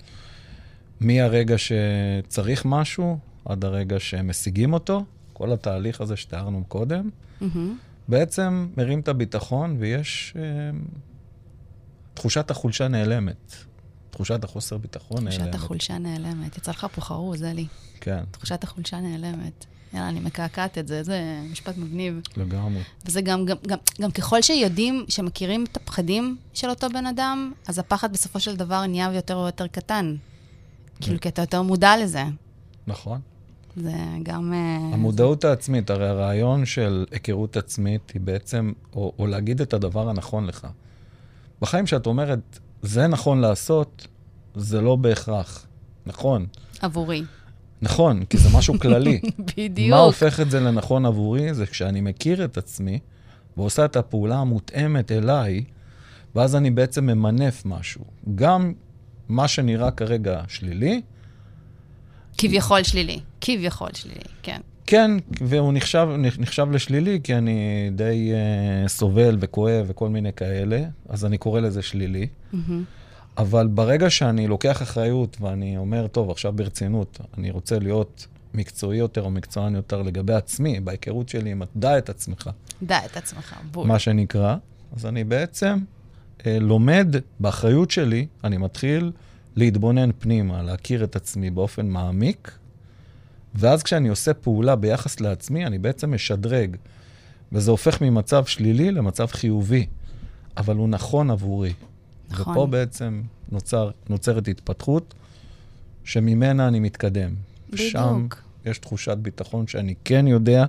מהרגע 0.99 1.55
שצריך 1.57 2.65
משהו 2.65 3.17
עד 3.45 3.65
הרגע 3.65 3.99
שהם 3.99 4.29
משיגים 4.29 4.73
אותו, 4.73 5.05
כל 5.33 5.53
התהליך 5.53 6.01
הזה 6.01 6.15
שתיארנו 6.15 6.63
קודם, 6.67 7.09
מהמם. 7.41 7.77
בעצם 8.07 8.67
מרים 8.77 8.99
את 8.99 9.07
הביטחון 9.07 9.75
ויש... 9.79 10.33
אה, 10.35 10.41
תחושת 12.13 12.51
החולשה 12.51 12.87
נעלמת. 12.87 13.55
תחושת 14.09 14.43
החוסר 14.43 14.77
ביטחון 14.77 15.23
נעלמת. 15.23 15.39
תחושת 15.39 15.55
החולשה 15.55 15.97
נעלמת. 15.97 16.57
יצא 16.57 16.71
לך 16.71 16.87
פה 16.95 17.01
חרוז, 17.01 17.43
אלי. 17.43 17.65
כן, 18.01 18.23
תחושת 18.31 18.63
החולשה 18.63 18.99
נעלמת. 18.99 19.65
יאללה, 19.93 20.09
אני 20.09 20.19
מקעקעת 20.19 20.77
את 20.77 20.87
זה, 20.87 21.03
זה 21.03 21.41
משפט 21.51 21.77
מגניב. 21.77 22.21
לגמרי. 22.37 22.81
וזה 23.05 23.21
גם, 23.21 23.45
גם, 23.45 23.57
גם, 23.67 23.77
גם 24.01 24.11
ככל 24.11 24.41
שיודעים, 24.41 25.05
שמכירים 25.09 25.63
את 25.71 25.77
הפחדים 25.77 26.37
של 26.53 26.69
אותו 26.69 26.87
בן 26.89 27.05
אדם, 27.05 27.51
אז 27.67 27.79
הפחד 27.79 28.13
בסופו 28.13 28.39
של 28.39 28.55
דבר 28.55 28.85
נהיה 28.85 29.09
יותר 29.13 29.37
ויותר 29.37 29.67
קטן. 29.67 30.15
כאילו, 31.01 31.19
כי 31.19 31.29
אתה 31.29 31.41
יותר 31.41 31.61
מודע 31.61 31.97
לזה. 31.97 32.23
נכון. 32.87 33.21
זה 33.75 33.93
גם... 34.23 34.53
אה, 34.53 34.93
המודעות 34.93 35.43
העצמית, 35.43 35.89
הרי 35.89 36.07
הרעיון 36.07 36.65
של 36.65 37.05
היכרות 37.11 37.57
עצמית 37.57 38.11
היא 38.13 38.21
בעצם, 38.21 38.71
או, 38.95 39.13
או 39.19 39.27
להגיד 39.27 39.61
את 39.61 39.73
הדבר 39.73 40.09
הנכון 40.09 40.45
לך. 40.45 40.67
בחיים 41.61 41.87
שאת 41.87 42.05
אומרת, 42.05 42.59
זה 42.81 43.07
נכון 43.07 43.41
לעשות, 43.41 44.07
זה 44.55 44.81
לא 44.81 44.95
בהכרח. 44.95 45.65
נכון. 46.05 46.45
עבורי. 46.81 47.23
נכון, 47.81 48.25
כי 48.25 48.37
זה 48.37 48.57
משהו 48.57 48.79
כללי. 48.79 49.19
בדיוק. 49.57 49.89
מה 49.89 49.99
הופך 49.99 50.39
את 50.39 50.51
זה 50.51 50.59
לנכון 50.59 51.05
עבורי? 51.05 51.53
זה 51.53 51.65
כשאני 51.65 52.01
מכיר 52.01 52.45
את 52.45 52.57
עצמי 52.57 52.99
ועושה 53.57 53.85
את 53.85 53.95
הפעולה 53.95 54.37
המותאמת 54.37 55.11
אליי, 55.11 55.63
ואז 56.35 56.55
אני 56.55 56.71
בעצם 56.71 57.05
ממנף 57.05 57.65
משהו. 57.65 58.05
גם 58.35 58.73
מה 59.29 59.47
שנראה 59.47 59.91
כרגע 59.91 60.41
שלילי, 60.47 61.01
כביכול 62.47 62.83
שלילי. 62.83 63.19
כביכול 63.41 63.89
שלילי, 63.93 64.19
כן. 64.43 64.61
כן, 64.85 65.11
והוא 65.41 65.73
נחשב, 65.73 66.07
נחשב 66.39 66.71
לשלילי, 66.71 67.19
כי 67.23 67.35
אני 67.35 67.89
די 67.95 68.31
uh, 68.31 68.87
סובל 68.87 69.37
וכואב 69.39 69.85
וכל 69.87 70.09
מיני 70.09 70.33
כאלה, 70.33 70.83
אז 71.09 71.25
אני 71.25 71.37
קורא 71.37 71.59
לזה 71.59 71.81
שלילי. 71.81 72.27
מהמם. 72.53 72.83
אבל 73.37 73.67
ברגע 73.67 74.09
שאני 74.09 74.47
לוקח 74.47 74.81
אחריות 74.81 75.37
ואני 75.41 75.77
אומר, 75.77 76.07
טוב, 76.07 76.29
עכשיו 76.29 76.53
ברצינות, 76.53 77.19
אני 77.37 77.51
רוצה 77.51 77.79
להיות 77.79 78.27
מקצועי 78.53 78.97
יותר 78.97 79.21
או 79.21 79.31
מקצוען 79.31 79.75
יותר 79.75 80.01
לגבי 80.01 80.33
עצמי, 80.33 80.79
בהיכרות 80.79 81.29
שלי 81.29 81.51
עם 81.51 81.61
דע 81.75 81.97
את 81.97 82.09
עצמך, 82.09 82.49
דע 82.83 83.05
את 83.05 83.17
עצמך, 83.17 83.55
בול. 83.71 83.87
מה 83.87 83.99
שנקרא, 83.99 84.55
אז 84.95 85.05
אני 85.05 85.23
בעצם 85.23 85.77
אה, 86.45 86.57
לומד 86.59 87.15
באחריות 87.39 87.91
שלי, 87.91 88.27
אני 88.43 88.57
מתחיל 88.57 89.11
להתבונן 89.55 90.09
פנימה, 90.19 90.63
להכיר 90.63 91.03
את 91.03 91.15
עצמי 91.15 91.49
באופן 91.49 91.87
מעמיק, 91.87 92.51
ואז 93.55 93.83
כשאני 93.83 94.09
עושה 94.09 94.33
פעולה 94.33 94.75
ביחס 94.75 95.19
לעצמי, 95.19 95.65
אני 95.65 95.77
בעצם 95.77 96.13
משדרג, 96.13 96.75
וזה 97.51 97.71
הופך 97.71 98.01
ממצב 98.01 98.45
שלילי 98.45 98.91
למצב 98.91 99.25
חיובי, 99.25 99.85
אבל 100.57 100.75
הוא 100.75 100.89
נכון 100.89 101.31
עבורי. 101.31 101.73
נכון. 102.29 102.53
ופה 102.53 102.67
בעצם 102.67 103.21
נוצר, 103.51 103.89
נוצרת 104.09 104.47
התפתחות 104.47 105.13
שממנה 106.03 106.67
אני 106.67 106.79
מתקדם. 106.79 107.35
שם 107.75 108.15
בדיוק. 108.15 108.41
יש 108.65 108.77
תחושת 108.77 109.17
ביטחון 109.17 109.67
שאני 109.67 109.95
כן 110.03 110.27
יודע 110.27 110.65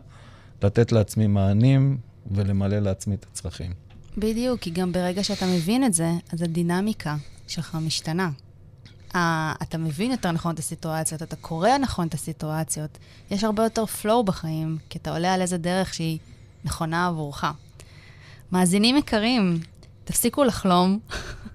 לתת 0.63 0.93
לעצמי 0.93 1.27
מענים 1.27 1.99
ולמלא 2.31 2.79
לעצמי 2.79 3.15
את 3.15 3.27
הצרכים. 3.31 3.73
בדיוק, 4.17 4.61
כי 4.61 4.71
גם 4.71 4.93
ברגע 4.93 5.25
שאתה 5.25 5.47
מבין 5.47 5.85
את 5.85 5.95
זה, 5.95 6.11
אז 6.33 6.43
הדינמיקה 6.43 7.17
שלך 7.47 7.79
משתנה. 7.87 8.31
אתה 9.63 9.79
מבין 9.79 10.11
יותר 10.11 10.31
נכון 10.31 10.55
את 10.55 10.59
הסיטואציות, 10.59 11.23
אתה 11.23 11.37
קורא 11.37 11.79
נכון 11.79 12.07
את 12.07 12.15
הסיטואציות, 12.15 12.99
יש 13.31 13.45
הרבה 13.45 13.63
יותר 13.63 13.85
flow 14.03 14.23
בחיים, 14.25 14.79
כי 14.91 14.99
אתה 14.99 15.11
עולה 15.11 15.35
על 15.35 15.41
איזה 15.41 15.59
דרך 15.59 15.95
שהיא 15.95 16.19
נכונה 16.65 17.07
עבורך. 17.07 17.45
מאזינים 18.53 18.97
יקרים, 18.97 19.61
תפסיקו 20.05 20.45
לחלום, 20.45 20.99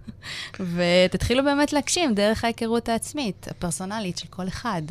ותתחילו 0.76 1.44
באמת 1.44 1.74
להגשים 1.74 2.16
דרך 2.16 2.44
ההיכרות 2.44 2.90
העצמית, 2.90 3.48
הפרסונלית 3.52 4.18
של 4.18 4.28
כל 4.28 4.48
אחד. 4.48 4.82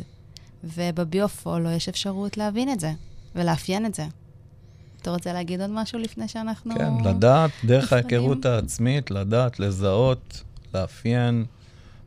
ובביו-פולו 0.63 1.71
יש 1.71 1.89
אפשרות 1.89 2.37
להבין 2.37 2.71
את 2.71 2.79
זה, 2.79 2.91
ולאפיין 3.35 3.85
את 3.85 3.95
זה. 3.95 4.05
אתה 5.01 5.11
רוצה 5.11 5.33
להגיד 5.33 5.61
עוד 5.61 5.69
משהו 5.69 5.99
לפני 5.99 6.27
שאנחנו... 6.27 6.75
כן, 6.75 6.93
לדעת, 7.03 7.51
דרך? 7.65 7.93
ההיכרות 7.93 8.45
העצמית, 8.45 9.11
לדעת, 9.11 9.59
לזהות, 9.59 10.43
לאפיין 10.73 11.45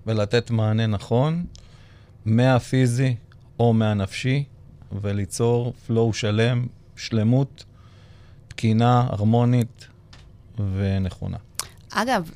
ולתת 0.07 0.51
מענה 0.51 0.87
נכון, 0.87 1.45
מהפיזי 2.25 3.15
או 3.59 3.73
מהנפשי, 3.73 4.45
וליצור 5.03 5.73
flow 5.89 6.13
שלם, 6.13 6.67
שלמות, 6.97 7.65
תקינה, 8.49 9.07
הרמונית 9.09 9.87
ונכונה. 10.77 11.37
אגב, 11.95 12.31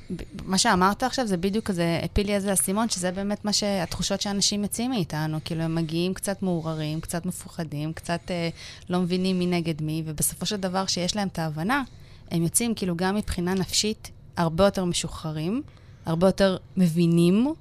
מה 0.44 0.58
שאמרת 0.58 1.02
עכשיו 1.02 1.26
זה 1.26 1.36
בדיוק 1.36 1.64
כזה, 1.64 2.00
הפיל 2.04 2.26
לי 2.26 2.34
איזה 2.34 2.52
אסימון, 2.52 2.88
שזה 2.88 3.10
באמת 3.12 3.44
מה 3.44 3.52
שהתחושות 3.52 4.20
שאנשים 4.20 4.62
יוצאים 4.62 4.90
מאיתנו. 4.90 5.38
כאילו, 5.44 5.62
הם 5.62 5.74
מגיעים 5.74 6.14
קצת 6.14 6.42
מעורערים, 6.42 7.00
קצת 7.00 7.26
מפוחדים, 7.26 7.92
קצת 7.92 8.20
אה, 8.30 8.48
לא 8.90 9.00
מבינים 9.00 9.38
מי 9.38 9.46
נגד 9.46 9.82
מי, 9.82 10.02
ובסופו 10.06 10.46
של 10.46 10.56
דבר, 10.56 10.86
שיש 10.86 11.16
להם 11.16 11.28
את 11.28 11.38
ההבנה, 11.38 11.82
הם 12.30 12.42
יוצאים 12.42 12.74
כאילו 12.74 12.96
גם 12.96 13.14
מבחינה 13.14 13.54
נפשית 13.54 14.10
הרבה 14.36 14.64
יותר 14.64 14.84
משוחררים, 14.84 15.62
הרבה 16.06 16.28
יותר 16.28 16.56
מבינים 16.76 17.54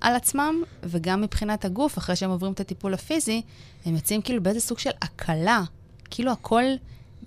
על 0.00 0.14
עצמם, 0.14 0.54
וגם 0.82 1.20
מבחינת 1.22 1.64
הגוף, 1.64 1.98
אחרי 1.98 2.16
שהם 2.16 2.30
עוברים 2.30 2.52
את 2.52 2.60
הטיפול 2.60 2.94
הפיזי, 2.94 3.42
הם 3.84 3.94
יוצאים 3.94 4.22
כאילו 4.22 4.42
באיזה 4.42 4.60
סוג 4.60 4.78
של 4.78 4.90
הקלה. 5.02 5.62
כאילו 6.10 6.32
הכל 6.32 6.62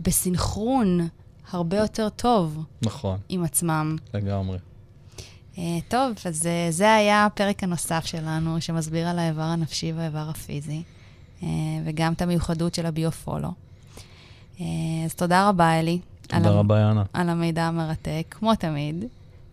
בסנכרון 0.02 1.08
הרבה 1.52 1.78
יותר 1.78 2.10
טוב 2.10 2.66
נכון, 2.82 3.20
עם 3.30 3.44
עצמם. 3.44 3.96
לגמרי. 4.14 4.58
Uh, 5.56 5.60
טוב, 5.88 6.14
אז 6.26 6.46
uh, 6.46 6.72
זה 6.72 6.94
היה 6.94 7.26
הפרק 7.26 7.64
הנוסף 7.64 8.06
שלנו, 8.06 8.62
שמסביר 8.62 9.08
על 9.08 9.20
האיבר 9.20 9.42
הנפשי 9.42 9.94
והאיבר 9.96 10.30
הפיזי, 10.30 10.82
uh, 11.42 11.46
וגם 11.86 12.14
את 12.14 12.22
המיוחדות 12.22 12.76
של 12.76 12.86
הביו-פולו. 12.86 13.52
אז 15.06 15.16
תודה 15.16 15.50
רבה, 15.50 15.80
אלי. 15.80 16.00
תודה 16.22 16.50
רבה, 16.50 16.80
יאנה. 16.80 17.04
על 17.14 17.30
המידע 17.30 17.64
המרתק, 17.64 18.26
כמו 18.30 18.56
תמיד, 18.56 19.06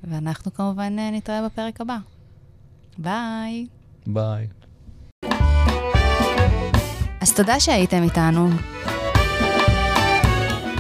ואנחנו 0.07 0.55
כמובן 0.55 0.97
uh, 0.99 1.15
נתראה 1.15 1.47
בפרק 1.47 1.81
הבא. 1.81 1.97
ביי. 2.99 3.67
ביי. 4.07 4.47
אז 7.21 7.35
תודה 7.37 7.61
שהייתם 7.61 8.03
איתנו. 8.03 8.49